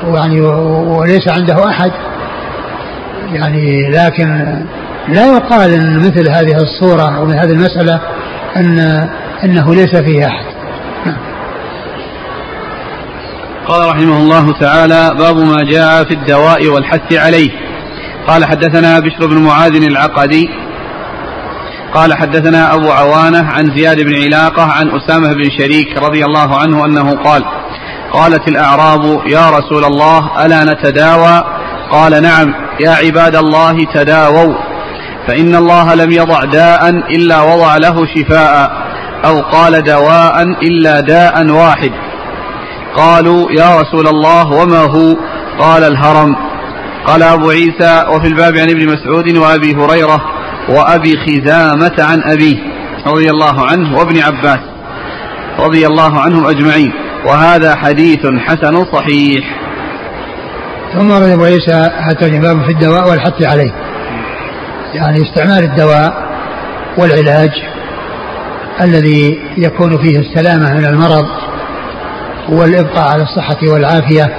[0.07, 1.93] ويعني وليس عنده أحد
[3.33, 4.59] يعني لكن
[5.09, 8.01] لا يقال إن مثل هذه الصورة أو هذه المسألة
[8.57, 9.09] أن
[9.45, 10.45] إنه ليس فيه أحد.
[13.69, 17.51] قال رحمه الله تعالى باب ما جاء في الدواء والحث عليه.
[18.29, 20.49] قال حدثنا بشر بن معاذ العقدي
[21.95, 26.85] قال حدثنا أبو عوانة عن زياد بن علاقة عن أسامة بن شريك رضي الله عنه
[26.85, 27.45] أنه قال
[28.13, 31.45] قالت الأعراب يا رسول الله ألا نتداوى؟
[31.91, 34.55] قال نعم يا عباد الله تداووا
[35.29, 38.71] فإن الله لم يضع داء إلا وضع له شفاء
[39.25, 41.93] أو قال دواء إلا داء واحد.
[42.97, 45.17] قالوا يا رسول الله وما هو؟
[45.59, 46.37] قال الهرم.
[47.07, 50.21] قال أبو عيسى وفي الباب عن ابن مسعود وأبي هريرة
[50.69, 52.57] وأبي خزامة عن أبيه
[53.07, 54.61] رضي الله عنه وابن عباس
[55.59, 57.08] رضي الله عنهم أجمعين.
[57.29, 59.45] وهذا حديث حسن صحيح.
[60.95, 63.73] ثم ورد أبو عيسى حتى باب في الدواء والحث عليه.
[64.95, 66.13] يعني استعمال الدواء
[66.99, 67.51] والعلاج
[68.81, 71.27] الذي يكون فيه السلامة من المرض
[72.49, 74.35] والإبقاء على الصحة والعافية.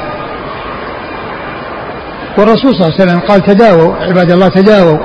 [2.38, 4.98] والرسول صلى الله عليه وسلم قال تداووا عباد الله تداووا.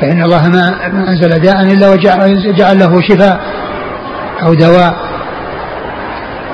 [0.00, 3.40] فإن الله ما أنزل داء إلا وجعل له شفاء
[4.42, 5.09] أو دواء.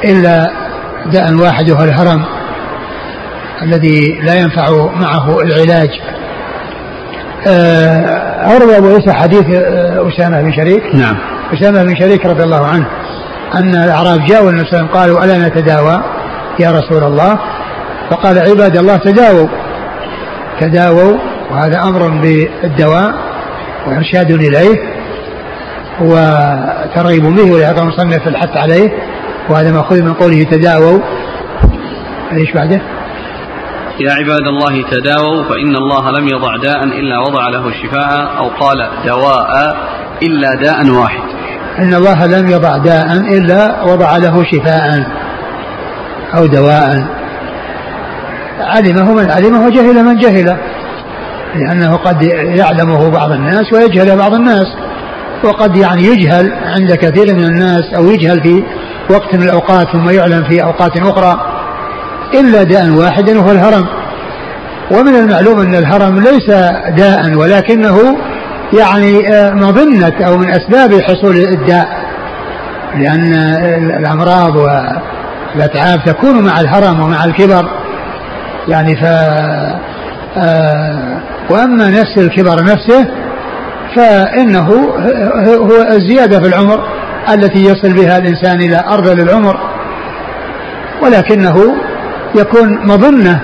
[0.07, 0.51] إلا
[1.13, 2.25] داء واحد وهو الهرم
[3.63, 5.91] الذي لا ينفع معه العلاج.
[8.53, 10.95] أورد أبو عيسى حديث آه، أسامة بن شريك.
[10.95, 11.17] نعم.
[11.53, 12.87] أسامة بن شريك رضي الله عنه
[13.55, 16.03] أن الأعراب جاءوا النبي صلى الله عليه وسلم قالوا ألا نتداوى
[16.61, 17.39] يا رسول الله؟
[18.11, 19.49] فقال عباد الله تداووا.
[20.61, 21.19] تداووا
[21.51, 23.15] وهذا أمر بالدواء
[23.87, 24.79] وإرشاد إليه
[26.01, 28.91] وترغيب به ولهذا المصنف الحث عليه.
[29.51, 30.99] وهذا مأخوذ من قوله تداووا.
[32.33, 32.81] إيش بعده؟
[34.01, 38.89] يا عباد الله تداووا فإن الله لم يضع داء إلا وضع له شفاء أو قال
[39.07, 39.77] دواء
[40.23, 41.21] إلا داء واحد.
[41.79, 45.07] إن الله لم يضع داء إلا وضع له شفاء
[46.37, 47.07] أو دواء.
[48.61, 50.57] علمه من علمه وجهل من جهله
[51.55, 54.67] لأنه قد يعلمه بعض الناس ويجهل بعض الناس
[55.45, 58.63] وقد يعني يجهل عند كثير من الناس أو يجهل في
[59.11, 61.41] وقت من الأوقات ثم يعلم في أوقات أخرى
[62.35, 63.87] إلا داء واحد وهو الهرم.
[64.91, 66.47] ومن المعلوم أن الهرم ليس
[66.97, 68.17] داء ولكنه
[68.79, 71.89] يعني آه، مظنة أو من أسباب حصول الداء.
[72.95, 73.35] لأن
[73.97, 77.69] الأمراض والأتعاب تكون مع الهرم ومع الكبر.
[78.69, 79.05] يعني ف
[80.39, 83.07] آه، وأما نفس الكبر نفسه
[83.97, 84.69] فإنه
[85.47, 86.97] هو الزيادة في العمر.
[87.31, 89.57] التي يصل بها الإنسان إلى أرذل العمر
[91.03, 91.77] ولكنه
[92.35, 93.41] يكون مظنة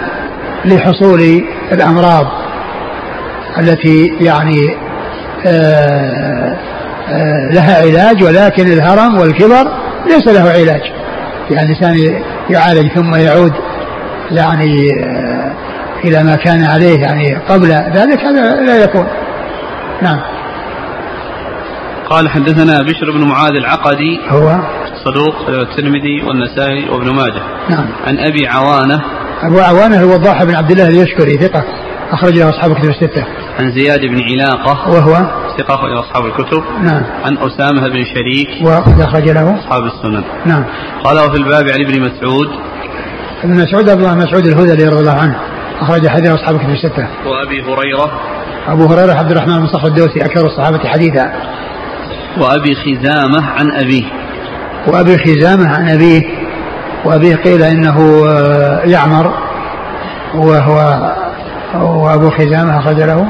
[0.64, 2.26] لحصول الأمراض
[3.58, 4.76] التي يعني
[5.46, 6.56] آه،
[7.08, 9.68] آه، لها علاج ولكن الهرم والكبر
[10.06, 10.82] ليس له علاج.
[11.50, 13.52] يعني الإنسان يعالج ثم يعود
[14.30, 15.52] يعني آه،
[16.04, 19.06] إلى ما كان عليه يعني قبل ذلك هذا لا يكون.
[20.02, 20.20] نعم.
[22.10, 24.58] قال حدثنا بشر بن معاذ العقدي هو؟
[25.04, 27.42] صدوق الترمذي والنسائي وابن ماجه.
[27.70, 27.86] نعم.
[28.06, 29.02] عن أبي عوانة.
[29.42, 31.64] أبو عوانة هو الضاحى بن عبد الله اليشكري ثقة.
[32.12, 33.24] اخرج له أصحاب الكتب الستة.
[33.60, 34.90] عن زياد بن علاقة.
[34.90, 35.14] وهو؟
[35.58, 36.62] ثقة اخرج أصحاب الكتب.
[36.82, 37.02] نعم.
[37.24, 38.66] عن أسامة بن شريك.
[38.66, 40.24] وقد أخرج له؟ أصحاب السنن.
[40.46, 40.64] نعم.
[41.04, 42.48] قال وفي الباب عن ابن مسعود.
[43.44, 45.36] ابن مسعود عبد الله مسعود الهذلي رضي الله عنه.
[45.80, 47.08] أخرج حديث أصحاب الكتب الستة.
[47.26, 48.20] وأبي هريرة.
[48.68, 51.32] أبو هريرة عبد الرحمن بن صخر الدوسي أكثر الصحابة حديثا.
[52.40, 54.04] وأبي خزامة عن أبيه.
[54.86, 56.22] وأبي خزامة عن أبيه.
[57.04, 59.32] وأبيه قيل إنه آه، يعمر
[60.34, 61.12] وهو
[61.74, 63.28] وأبو خزامة أخرج له.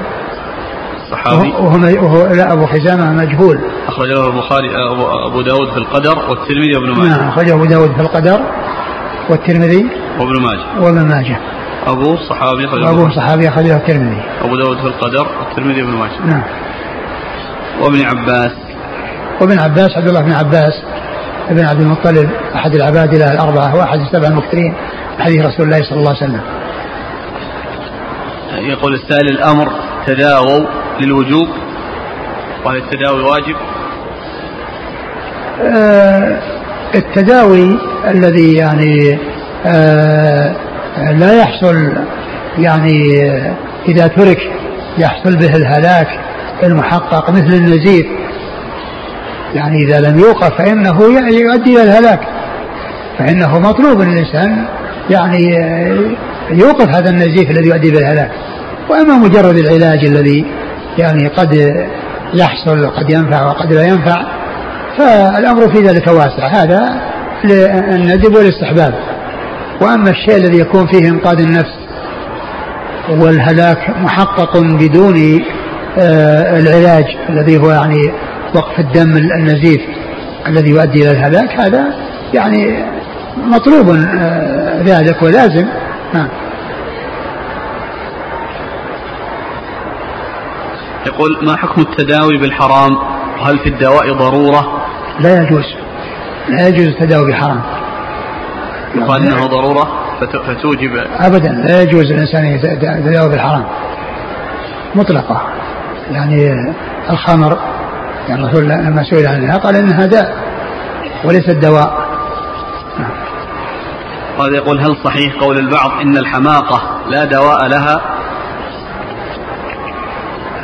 [1.10, 1.48] صحابي.
[1.48, 3.58] وهو, وهو لا أبو خزامة مجهول.
[3.88, 7.08] أخرج له البخاري آه، أبو داود في القدر والترمذي وابن ماجه.
[7.08, 8.40] نعم أخرجه أبو داود في القدر
[9.30, 9.86] والترمذي
[10.18, 10.86] وابن ماجه.
[10.86, 11.36] وابن ماجه.
[11.86, 12.90] أبوه صحابي أخرجه.
[12.90, 14.22] أبوه صحابي أخرجه الترمذي.
[14.44, 16.26] أبو داود في القدر والترمذي وابن ماجه.
[16.26, 16.42] نعم.
[17.80, 18.52] وابن عباس.
[19.42, 20.82] وابن عباس عبد الله بن عباس
[21.50, 24.74] ابن عبد المطلب أحد العبادله الأربعة واحد السبع المكثرين
[25.18, 26.40] حديث رسول الله صلى الله عليه وسلم.
[28.70, 29.72] يقول السائل الأمر
[30.06, 30.66] تداووا
[31.00, 31.48] للوجوب
[32.64, 33.56] وهل التداوي واجب؟
[35.62, 36.38] آه
[36.94, 37.78] التداوي
[38.08, 39.18] الذي يعني
[39.66, 40.54] آه
[41.12, 41.92] لا يحصل
[42.58, 43.22] يعني
[43.88, 44.52] إذا ترك
[44.98, 46.08] يحصل به الهلاك
[46.62, 48.06] المحقق مثل النزيف
[49.54, 52.20] يعني إذا لم يوقف فإنه يؤدي إلى الهلاك.
[53.18, 54.64] فإنه مطلوب الإنسان
[55.10, 55.56] يعني
[56.50, 58.30] يوقف هذا النزيف الذي يؤدي إلى الهلاك.
[58.90, 60.44] وأما مجرد العلاج الذي
[60.98, 61.74] يعني قد
[62.34, 64.22] يحصل وقد ينفع وقد لا ينفع
[64.98, 66.46] فالأمر في ذلك واسع.
[66.46, 67.00] هذا
[67.44, 68.94] للندب والاستحباب.
[69.80, 71.82] وأما الشيء الذي يكون فيه إنقاذ النفس
[73.08, 75.42] والهلاك محقق بدون
[75.98, 78.12] آه، العلاج الذي هو يعني
[78.54, 79.80] وقف الدم النزيف
[80.46, 81.94] الذي يؤدي إلى الهلاك هذا
[82.34, 82.84] يعني
[83.36, 85.66] مطلوب آه، ذلك ولازم.
[86.14, 86.28] نعم.
[91.06, 92.96] يقول ما حكم التداوي بالحرام؟
[93.40, 94.86] وهل في الدواء ضرورة؟
[95.20, 95.64] لا يجوز.
[96.48, 97.60] لا يجوز التداوي بالحرام.
[98.94, 99.88] يقال انه ضرورة؟
[100.20, 101.04] فتوجب.
[101.20, 103.64] ابدا لا يجوز الإنسان يتداوى بالحرام.
[104.94, 105.42] مطلقة.
[106.10, 106.54] يعني
[107.10, 107.58] الخمر
[108.28, 110.36] يعني الرسول لما سئل عنها قال انها داء
[111.24, 112.02] وليست دواء
[114.38, 118.00] هذا يقول هل صحيح قول البعض إن الحماقة لا دواء لها؟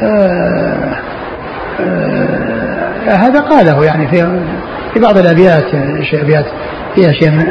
[0.02, 0.96] آه
[1.80, 4.40] آه هذا قاله يعني في
[4.94, 5.64] في بعض الأبيات
[6.10, 6.46] شيء أبيات
[6.94, 7.46] فيها شيء من,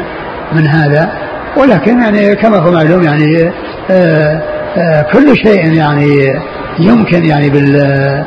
[0.52, 1.12] من هذا
[1.56, 3.52] ولكن يعني كما هو معلوم يعني
[3.90, 4.42] آه،
[4.76, 6.34] آه، كل شيء يعني
[6.78, 8.24] يمكن يعني بال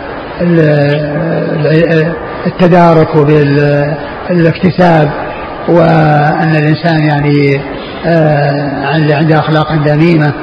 [2.45, 5.09] التدارك وبالاكتساب
[5.69, 7.61] وأن الإنسان يعني
[8.05, 8.85] آه،
[9.15, 10.33] عنده أخلاق ذميمه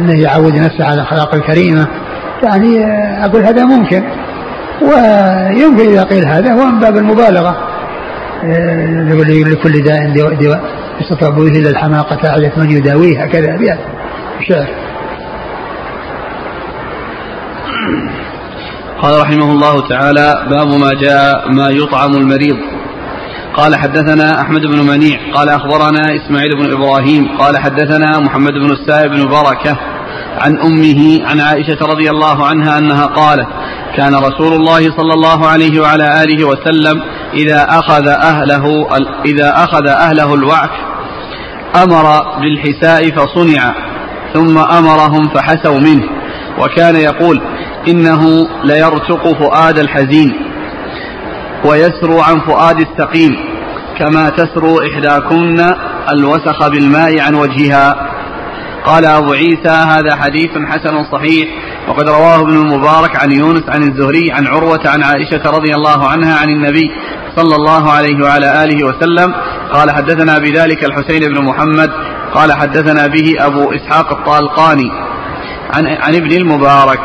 [0.00, 1.86] أنه يعود نفسه على الأخلاق الكريمة.
[2.42, 2.84] يعني
[3.24, 4.02] أقول هذا ممكن.
[4.82, 7.56] ويمكن إذا قيل هذا هو من باب المبالغة.
[9.46, 10.60] لكل داء دواء
[11.00, 13.78] يستطاع به إلا الحماقة على من يداويه هكذا ابيات
[14.40, 14.66] الشعر
[19.02, 22.56] قال رحمه الله تعالى باب ما جاء ما يطعم المريض.
[23.54, 25.18] قال حدثنا أحمد بن منيع.
[25.34, 27.38] قال أخبرنا إسماعيل بن إبراهيم.
[27.38, 29.76] قال حدثنا محمد بن السائب بن بركة
[30.40, 33.48] عن أمه عن عائشة رضي الله عنها أنها قالت
[33.96, 37.02] كان رسول الله صلى الله عليه وعلى آله وسلم
[37.34, 38.86] إذا أخذ أهله
[39.24, 40.70] إذا أخذ أهله الوعك
[41.82, 43.74] أمر بالحساء فصنع
[44.34, 46.04] ثم أمرهم فحسوا منه
[46.58, 47.40] وكان يقول
[47.88, 50.32] إنه ليرتق فؤاد الحزين
[51.64, 53.36] ويسرو عن فؤاد السقيم
[53.98, 55.60] كما تسرو إحداكن
[56.12, 58.16] الوسخ بالماء عن وجهها.
[58.86, 61.48] قال أبو عيسى هذا حديث حسن صحيح
[61.88, 66.38] وقد رواه ابن المبارك عن يونس عن الزهري عن عروة عن عائشة رضي الله عنها
[66.38, 66.90] عن النبي
[67.36, 69.34] صلى الله عليه وعلى آله وسلم
[69.72, 71.90] قال حدثنا بذلك الحسين بن محمد
[72.34, 74.90] قال حدثنا به أبو إسحاق الطالقاني
[75.74, 77.00] عن, عن ابن المبارك.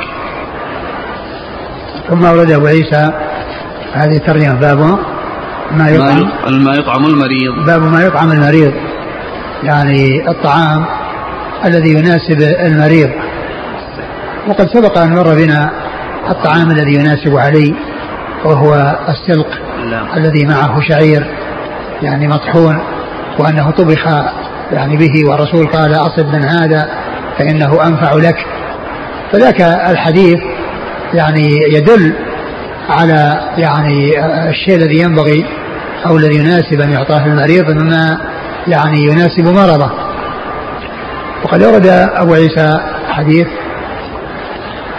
[2.11, 3.11] ثم أورد أبو عيسى
[3.93, 4.97] هذه الترجمة باب
[5.71, 6.29] ما يطعم
[6.63, 7.65] ما يطعم المريض.
[7.65, 8.73] باب ما يطعم المريض.
[9.63, 10.85] يعني الطعام
[11.65, 13.09] الذي يناسب المريض.
[14.47, 15.71] وقد سبق أن مر بنا
[16.29, 17.73] الطعام الذي يناسب عليه
[18.45, 19.47] وهو السلق
[19.89, 20.17] لا.
[20.17, 21.25] الذي معه شعير
[22.01, 22.79] يعني مطحون
[23.39, 24.07] وأنه طبخ
[24.71, 26.89] يعني به والرسول قال أصب من هذا
[27.37, 28.45] فإنه أنفع لك.
[29.31, 30.39] فذاك الحديث
[31.13, 32.13] يعني يدل
[32.89, 35.45] على يعني الشيء الذي ينبغي
[36.05, 38.21] أو الذي يناسب أن يعطاه المريض مما
[38.67, 39.91] يعني يناسب مرضه.
[41.43, 43.47] وقد ورد أبو عيسى حديث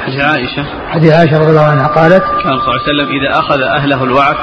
[0.06, 0.64] حديث عائشة.
[0.90, 4.36] حديث عائشة رضي الله عنها قالت كان صلى الله عليه وسلم إذا أخذ أهله الوعك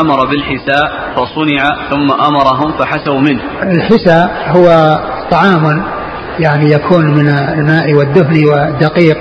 [0.00, 3.40] أمر بالحساء فصنع ثم أمرهم فحسوا منه.
[3.62, 4.98] الحساء هو
[5.30, 5.82] طعام
[6.38, 9.16] يعني يكون من الماء والدهن والدقيق.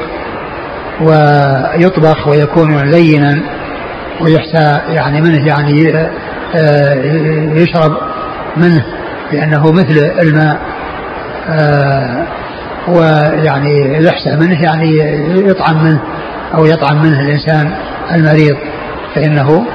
[1.01, 3.41] ويطبخ ويكون لينا
[4.21, 5.93] ويحسى يعني منه يعني
[6.55, 6.93] آه،
[7.53, 7.97] يشرب
[8.57, 8.85] منه
[9.31, 10.57] لأنه مثل الماء
[11.49, 12.25] آه،
[12.87, 14.97] ويعني يحسى منه يعني
[15.49, 16.01] يطعم منه
[16.53, 17.71] أو يطعم منه الإنسان
[18.11, 18.57] المريض
[19.15, 19.65] فإنه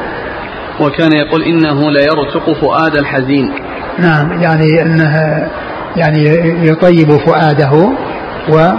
[0.80, 3.52] وكان يقول إنه ليرتق فؤاد الحزين.
[3.98, 5.48] نعم يعني أنه
[5.96, 6.24] يعني
[6.68, 7.92] يطيب فؤاده
[8.48, 8.70] و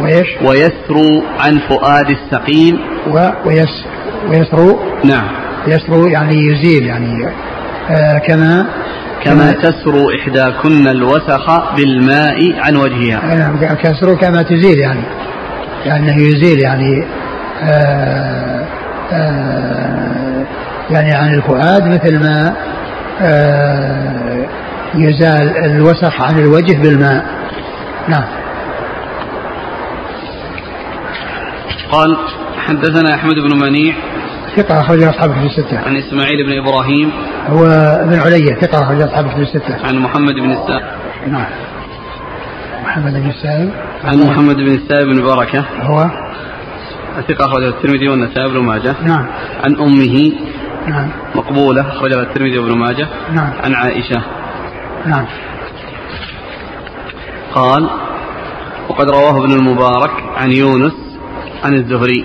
[0.00, 2.78] وإيش؟ ويسرو عن فؤاد السقيم.
[3.10, 3.84] و ويس
[4.28, 4.78] ويسرو.
[5.04, 5.28] نعم.
[5.66, 7.28] يسرو يعني يزيل يعني
[7.90, 8.66] آه كما
[9.24, 13.34] كما تسرو إحداكن الوسخ بالماء عن وجهها.
[13.34, 15.02] نعم كسرو كما تزيل يعني.
[15.84, 17.04] يعني يزيل يعني
[17.62, 18.64] آآ
[19.12, 20.44] آآ
[20.90, 22.54] يعني عن الفؤاد مثل ما
[24.94, 27.24] يزال الوسخ عن الوجه بالماء.
[28.08, 28.24] نعم.
[31.92, 32.16] قال
[32.58, 33.94] حدثنا أحمد بن منيع
[34.56, 35.78] ثقة أخرج أصحاب في الستة.
[35.78, 37.12] عن إسماعيل بن إبراهيم
[37.46, 37.66] هو
[38.04, 39.86] ابن علية ثقة أخرج أصحاب في الستة.
[39.86, 40.82] عن محمد بن السائب
[41.26, 41.46] نعم.
[42.84, 43.70] محمد بن السائب.
[44.04, 46.10] عن محمد بن السائب بن بركة هو
[47.28, 48.94] ثقة أخرجه الترمذي والنسائي بن ماجه.
[49.02, 49.26] نعم.
[49.64, 50.32] عن أمه
[50.86, 51.08] نعم.
[51.34, 53.08] مقبولة أخرجها الترمذي وابن ماجه.
[53.32, 53.52] نعم.
[53.64, 54.22] عن عائشة.
[55.06, 55.26] نعم.
[57.54, 57.88] قال
[58.88, 61.07] وقد رواه ابن المبارك عن يونس
[61.64, 62.24] عن الزهري.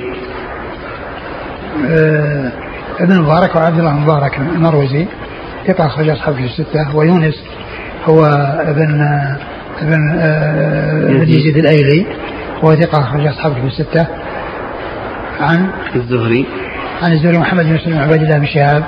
[1.89, 2.51] آه
[2.99, 5.05] ابن المبارك وعبد الله المبارك المروزي
[5.67, 7.43] ثقة أخرج أصحابه في الستة ويونس
[8.05, 8.25] هو
[8.59, 9.01] ابن
[9.81, 11.57] ابن آه ابن يزيد.
[11.57, 12.05] الأيلي
[12.63, 14.07] هو ثقة أخرج أصحابه في الستة.
[15.41, 16.45] عن الزهري.
[17.01, 18.83] عن الزهري محمد بن مسلم عبد الله بن شهاب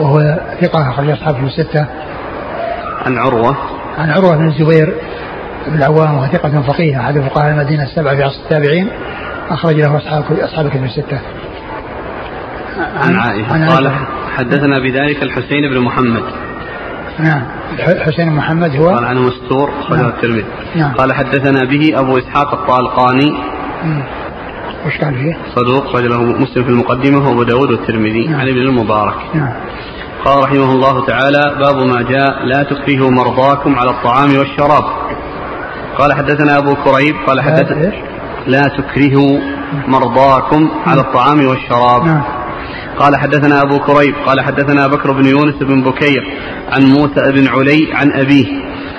[0.00, 1.86] وهو ثقة أخرج أصحابه الستة.
[3.06, 3.56] عن عروة.
[3.98, 4.94] عن عروة بن الزبير
[5.66, 8.88] بن العوام وهو ثقة فقيه أحد فقهاء المدينة السبعة في عصر التابعين.
[9.50, 11.20] أخرج له أصحاب أصحاب كتب الستة.
[12.78, 13.92] عن عائشة عن قال
[14.36, 16.22] حدثنا بذلك الحسين بن محمد
[17.18, 17.42] نعم
[17.78, 20.10] الحسين بن محمد هو قال عنه مستور أخرجه نعم.
[20.10, 20.44] الترمذي
[20.76, 20.94] نعم.
[20.94, 23.32] قال حدثنا به أبو إسحاق الطالقاني
[24.86, 28.40] وش قال فيه؟ صدوق له مسلم في المقدمة وأبو داود والترمذي نعم.
[28.40, 29.52] عن ابن المبارك نعم.
[30.24, 34.84] قال رحمه الله تعالى باب ما جاء لا تكرهوا مرضاكم على الطعام والشراب
[35.98, 37.92] قال حدثنا أبو كريب قال حدثنا
[38.46, 39.38] لا تكرهوا
[39.88, 42.04] مرضاكم على الطعام والشراب.
[42.04, 42.22] نعم.
[42.98, 46.22] قال حدثنا أبو كريب قال حدثنا بكر بن يونس بن بكير
[46.72, 48.46] عن موسى بن علي عن أبيه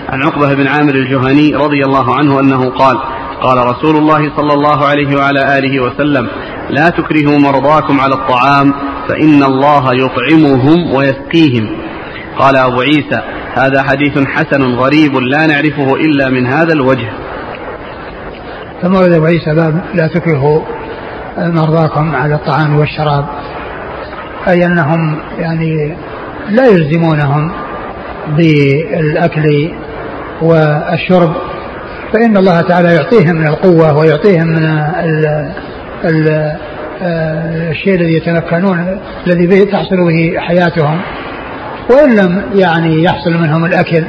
[0.09, 2.97] عن عقبة بن عامر الجهني رضي الله عنه أنه قال
[3.41, 6.27] قال رسول الله صلى الله عليه وعلى آله وسلم
[6.69, 8.73] لا تكرهوا مرضاكم على الطعام
[9.09, 11.77] فإن الله يطعمهم ويسقيهم.
[12.39, 13.21] قال أبو عيسى
[13.53, 17.09] هذا حديث حسن غريب لا نعرفه إلا من هذا الوجه.
[18.81, 20.61] ثم ورد أبو عيسى باب لا تكرهوا
[21.37, 23.25] مرضاكم على الطعام والشراب
[24.47, 25.95] أي أنهم يعني
[26.49, 27.51] لا يلزمونهم
[28.37, 29.71] بالأكل
[30.41, 31.33] والشرب
[32.13, 34.63] فإن الله تعالى يعطيهم من القوة ويعطيهم من
[35.03, 35.51] ال
[36.05, 36.51] ال
[37.71, 41.01] الشيء الذي يتمكنون الذي به تحصل به حياتهم.
[41.89, 44.03] وإن لم يعني يحصل منهم الأكل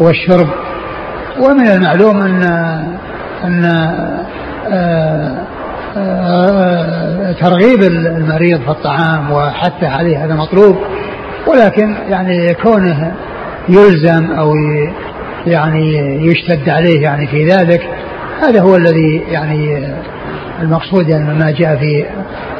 [0.00, 0.48] والشرب
[1.40, 2.42] ومن المعلوم أن
[3.44, 3.64] أن
[4.72, 5.44] آه،
[5.96, 10.76] آه، ترغيب المريض في الطعام وحثه عليه هذا مطلوب
[11.46, 13.12] ولكن يعني كونه
[13.68, 14.54] يلزم أو
[15.46, 17.88] يعني يشتد عليه يعني في ذلك
[18.42, 19.86] هذا هو الذي يعني
[20.62, 22.06] المقصود يعني مما جاء في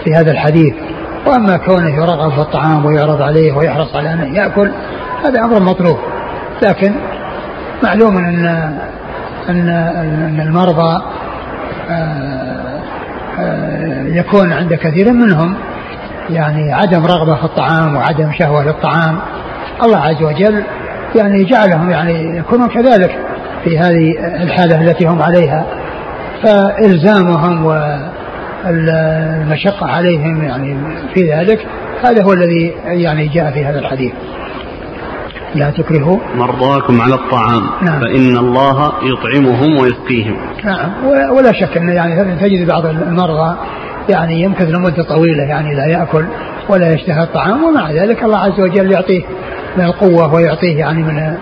[0.05, 0.74] في هذا الحديث.
[1.26, 4.70] وأما كونه يرغب في الطعام ويعرض عليه ويحرص على انه يأكل
[5.24, 5.99] هذا أمر مطلوب.
[6.62, 6.95] لكن
[7.82, 8.74] معلوم أن
[9.49, 11.03] ان أن المرضى
[11.90, 12.80] آه،
[13.38, 15.55] آه، يكون عند كثير منهم
[16.30, 19.18] يعني عدم رغبة في الطعام وعدم شهوة للطعام.
[19.82, 20.64] الله عز وجل
[21.16, 23.18] يعني جعلهم يعني يكونون كذلك
[23.64, 25.64] في هذه الحالة التي هم عليها.
[26.42, 27.64] فإلزامهم
[28.64, 30.76] والمشقة عليهم يعني
[31.14, 31.66] في ذلك
[32.05, 34.12] هذا هو الذي يعني جاء في هذا الحديث.
[35.55, 36.18] لا تكرهوا.
[36.36, 37.62] مرضاكم على الطعام.
[37.82, 38.00] نعم.
[38.00, 40.36] فإن الله يطعمهم ويسقيهم.
[40.64, 40.90] نعم.
[41.36, 43.57] ولا شك أن يعني تجد بعض المرضى
[44.09, 46.24] يعني يمكث لمدة طويلة يعني لا يأكل
[46.68, 49.22] ولا يشتهي الطعام ومع ذلك الله عز وجل يعطيه
[49.76, 51.36] من القوة ويعطيه يعني من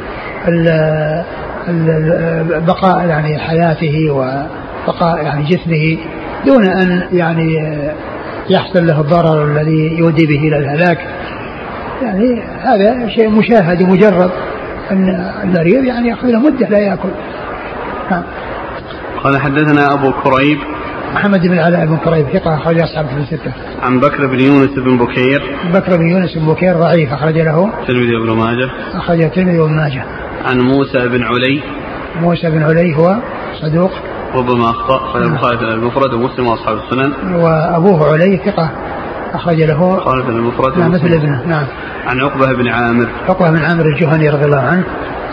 [2.67, 5.99] بقاء يعني حياته وبقاء يعني جسمه
[6.47, 7.79] دون أن يعني
[8.51, 10.99] يحصل له الضرر الذي يودي به إلى الهلاك.
[12.03, 14.31] يعني هذا شيء مشاهد ومجرب
[14.91, 17.09] أن المريض يعني يأخذ له مدة لا يأكل
[18.11, 18.23] نعم
[19.25, 20.59] قال حدثنا أبو كريب
[21.15, 23.53] محمد بن علاء بن كريب ثقة أخرج أصحاب في الستة.
[23.83, 25.43] عن بكر بن يونس بن بكير.
[25.75, 27.71] بكر بن يونس بن بكير ضعيف أخرج له.
[27.81, 28.71] الترمذي وابن ماجه.
[28.95, 30.05] أخرج الترمذي وابن ماجه.
[30.45, 31.63] عن موسى بن علي.
[32.21, 33.17] موسى بن علي هو
[33.61, 33.91] صدوق.
[34.35, 37.35] ربما أخطأ أخرج البخاري المفرد ومسلم وأصحاب السنن.
[37.35, 38.71] وأبوه علي ثقة
[39.35, 39.97] أخرج له.
[39.97, 41.67] قال في المفرد نعم مثل ابنه نعم.
[42.07, 43.09] عن عقبة بن عامر.
[43.29, 44.85] عقبة بن عامر الجهني رضي الله عنه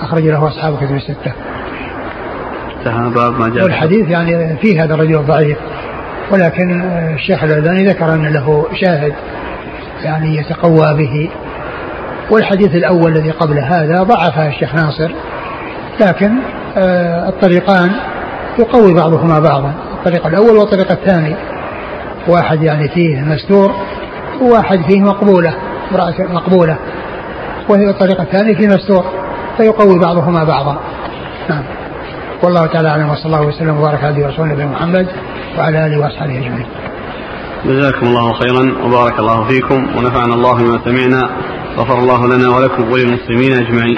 [0.01, 1.33] أخرج له أصحاب كتب الستة.
[2.79, 5.57] انتهى باب ما جاء والحديث يعني فيه هذا الرجل الضعيف
[6.31, 6.81] ولكن
[7.15, 9.13] الشيخ الألباني ذكر أن له شاهد
[10.03, 11.29] يعني يتقوى به
[12.31, 15.11] والحديث الأول الذي قبل هذا ضعفه الشيخ ناصر
[16.01, 16.31] لكن
[17.27, 17.91] الطريقان
[18.59, 21.35] يقوي بعضهما بعضا الطريق الأول والطريق الثاني
[22.27, 23.71] واحد يعني فيه مستور
[24.41, 25.53] وواحد فيه مقبولة
[25.91, 26.77] امرأة مقبولة
[27.69, 29.05] وهي الطريق الثاني فيه مستور
[29.57, 30.79] فيقوي بعضهما بعضا
[31.49, 31.63] نعم
[32.43, 35.07] والله تعالى أعلم وصلى الله وسلم وبارك على رسول الله محمد
[35.57, 36.65] وعلى آله وأصحابه أجمعين.
[37.65, 41.29] جزاكم الله خيرا وبارك الله فيكم ونفعنا الله بما سمعنا
[41.77, 43.97] غفر الله لنا ولكم وللمسلمين أجمعين.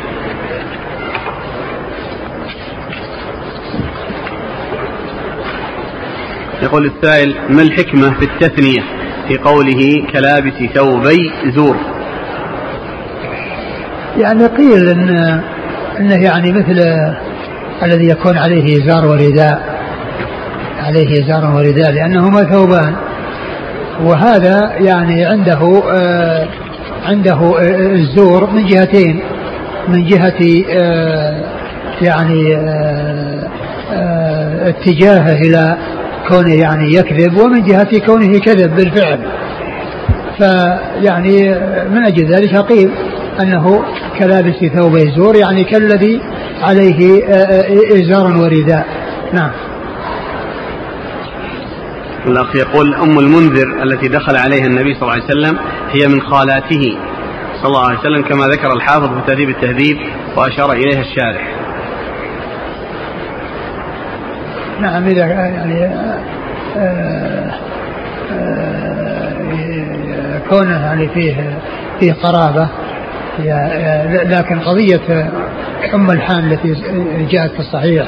[6.64, 8.82] يقول السائل ما الحكمة في التثنية؟
[9.28, 11.76] في قوله كلابس ثوبي زور.
[14.18, 15.42] يعني قيل ان
[16.00, 16.80] إنه يعني مثل
[17.84, 19.82] الذي يكون عليه ازار ورداء.
[20.80, 22.96] عليه ازار ورداء لأنهما ثوبان.
[24.04, 26.48] وهذا يعني عنده آه
[27.06, 29.20] عنده آه الزور من جهتين.
[29.88, 31.44] من جهة آه
[32.02, 33.48] يعني آه
[33.94, 35.78] آه اتجاهه إلى
[36.32, 39.20] كونه يعني يكذب ومن جهة كونه كذب بالفعل.
[40.38, 41.50] فيعني
[41.90, 42.92] من أجل ذلك قيل
[43.42, 43.84] أنه
[44.20, 46.22] كلابس ثوب زور يعني كالذي
[46.62, 47.24] عليه
[48.02, 48.86] إزار ورداء.
[49.34, 49.52] نعم.
[52.28, 55.58] الأخ يقول أم المنذر التي دخل عليها النبي صلى الله عليه وسلم
[55.92, 56.98] هي من خالاته
[57.62, 59.98] صلى الله عليه وسلم كما ذكر الحافظ في تهذيب التهذيب
[60.38, 61.61] وأشار إليها الشارح.
[64.82, 65.86] نعم إذا يعني
[66.78, 67.52] آه،
[68.32, 69.32] آه،
[70.50, 71.60] كونه يعني فيه
[72.00, 72.68] فيه قرابة
[74.24, 75.32] لكن قضية
[75.94, 76.76] أم الحان التي
[77.32, 78.08] جاءت في الصحيح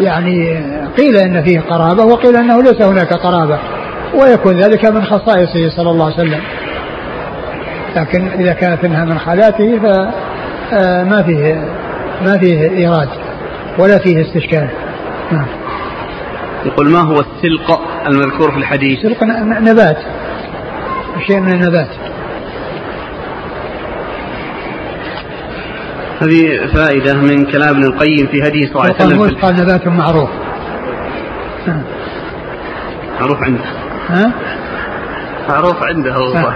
[0.00, 0.60] يعني
[0.98, 3.58] قيل إن فيه قرابة وقيل أنه ليس هناك قرابة
[4.14, 6.40] ويكون ذلك من خصائصه صلى الله عليه وسلم.
[7.96, 11.64] لكن إذا كانت إنها من خالاته فما آه، فيه
[12.24, 13.08] ما فيه إيراد
[13.78, 14.68] ولا فيه استشكال.
[15.32, 15.61] نعم.
[16.66, 19.22] يقول ما هو السلق المذكور في الحديث؟ السلق
[19.60, 19.98] نبات.
[21.26, 21.88] شيء من النبات.
[26.22, 29.38] هذه فائدة من كلام ابن القيم في هديه صلى الله عليه وسلم.
[29.40, 30.30] قال نبات معروف.
[33.20, 33.64] معروف عنده.
[34.08, 34.32] ها؟
[35.48, 36.52] معروف عنده هو.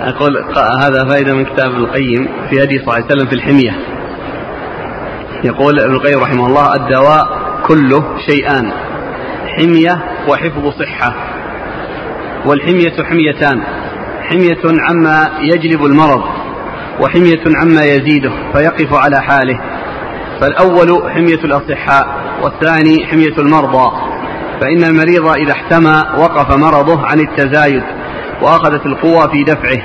[0.00, 0.44] أقول
[0.82, 3.76] هذا فائدة من كتاب ابن القيم في هدي صلى الله عليه وسلم في الحمية.
[5.44, 8.72] يقول ابن القيم رحمه الله الدواء كله شيئان
[9.46, 11.14] حمية وحفظ صحة
[12.46, 13.62] والحمية حميتان
[14.30, 16.22] حمية عما يجلب المرض
[17.00, 19.60] وحمية عما يزيده فيقف على حاله
[20.40, 22.06] فالأول حمية الأصحاء
[22.42, 23.92] والثاني حمية المرضى
[24.60, 27.82] فإن المريض إذا احتمى وقف مرضه عن التزايد
[28.42, 29.82] وأخذت القوة في دفعه.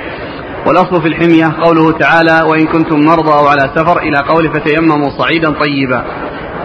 [0.66, 5.50] والأصل في الحمية قوله تعالى وإن كنتم مرضى أو على سفر إلى قول فتيمموا صعيدا
[5.50, 6.04] طيبا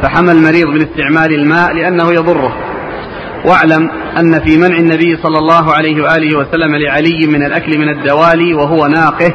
[0.04, 2.54] فحمى المريض من استعمال الماء لأنه يضره.
[3.45, 3.89] واعلم
[4.20, 8.88] أن في منع النبي صلى الله عليه وآله وسلم لعلي من الأكل من الدوالي وهو
[8.88, 9.34] ناقه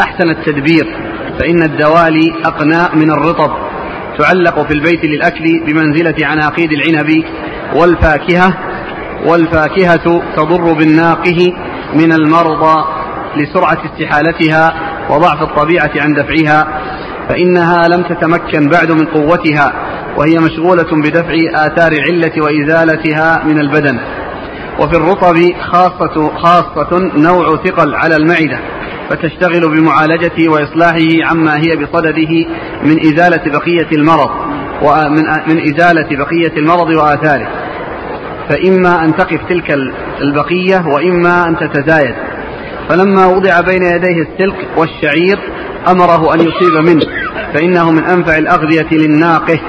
[0.00, 0.96] أحسن التدبير
[1.38, 3.50] فإن الدوالي أقناء من الرطب.
[4.18, 7.24] تعلق في البيت للأكل بمنزلة عناقيد العنب
[7.74, 8.54] والفاكهة
[9.26, 11.52] والفاكهة تضر بالناقه
[11.94, 12.84] من المرضى
[13.36, 14.74] لسرعة استحالتها
[15.10, 16.80] وضعف الطبيعة عن دفعها
[17.28, 19.72] فإنها لم تتمكن بعد من قوتها.
[20.16, 23.98] وهي مشغولة بدفع آثار العلة وإزالتها من البدن.
[24.80, 28.58] وفي الرطب خاصة, خاصة نوع ثقل على المعدة
[29.10, 32.46] فتشتغل بمعالجته وإصلاحه عما هي بصدده
[32.84, 34.30] من إزالة بقية المرض
[34.82, 37.48] ومن من إزالة بقية المرض وآثاره.
[38.48, 39.70] فإما أن تقف تلك
[40.20, 42.14] البقية وإما أن تتزايد.
[42.88, 45.38] فلما وضع بين يديه السلك والشعير
[45.88, 47.06] أمره أن يصيب منه
[47.54, 49.60] فإنه من أنفع الأغذية للناقه.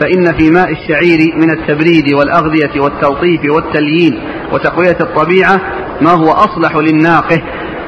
[0.00, 4.22] فإن في ماء الشعير من التبريد والأغذية والتلطيف والتليين
[4.52, 5.60] وتقوية الطبيعة
[6.00, 7.42] ما هو أصلح للناقه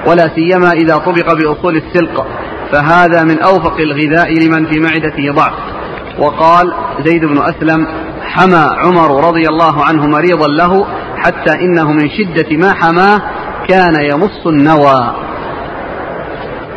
[0.07, 2.27] ولا سيما إذا طبق بأصول السلق
[2.73, 5.55] فهذا من أوفق الغذاء لمن في معدته ضعف.
[6.19, 6.75] وقال
[7.05, 7.87] زيد بن أسلم
[8.23, 10.87] حمى عمر رضي الله عنه مريضا له
[11.17, 13.23] حتى إنه من شدة ما حماه
[13.69, 15.15] كان يمص النوى.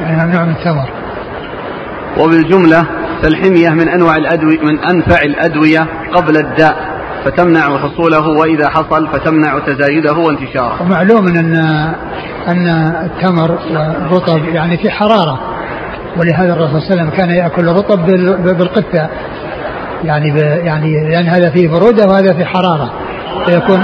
[0.02, 0.90] يعني نوع من الثمر
[2.20, 2.86] وبالجملة
[3.24, 10.14] فالحمية من أنواع الأدوية من أنفع الأدوية قبل الداء فتمنع حصوله وإذا حصل فتمنع تزايده
[10.14, 10.82] وانتشاره.
[10.82, 11.56] ومعلوم أن
[12.48, 12.68] أن
[13.06, 15.40] التمر والرطب يعني في حرارة
[16.18, 18.06] ولهذا الرسول صلى الله عليه وسلم كان يأكل الرطب
[18.58, 19.10] بالقثة
[20.04, 22.92] يعني يعني لأن هذا فيه برودة وهذا فيه حرارة.
[23.46, 23.84] فيكون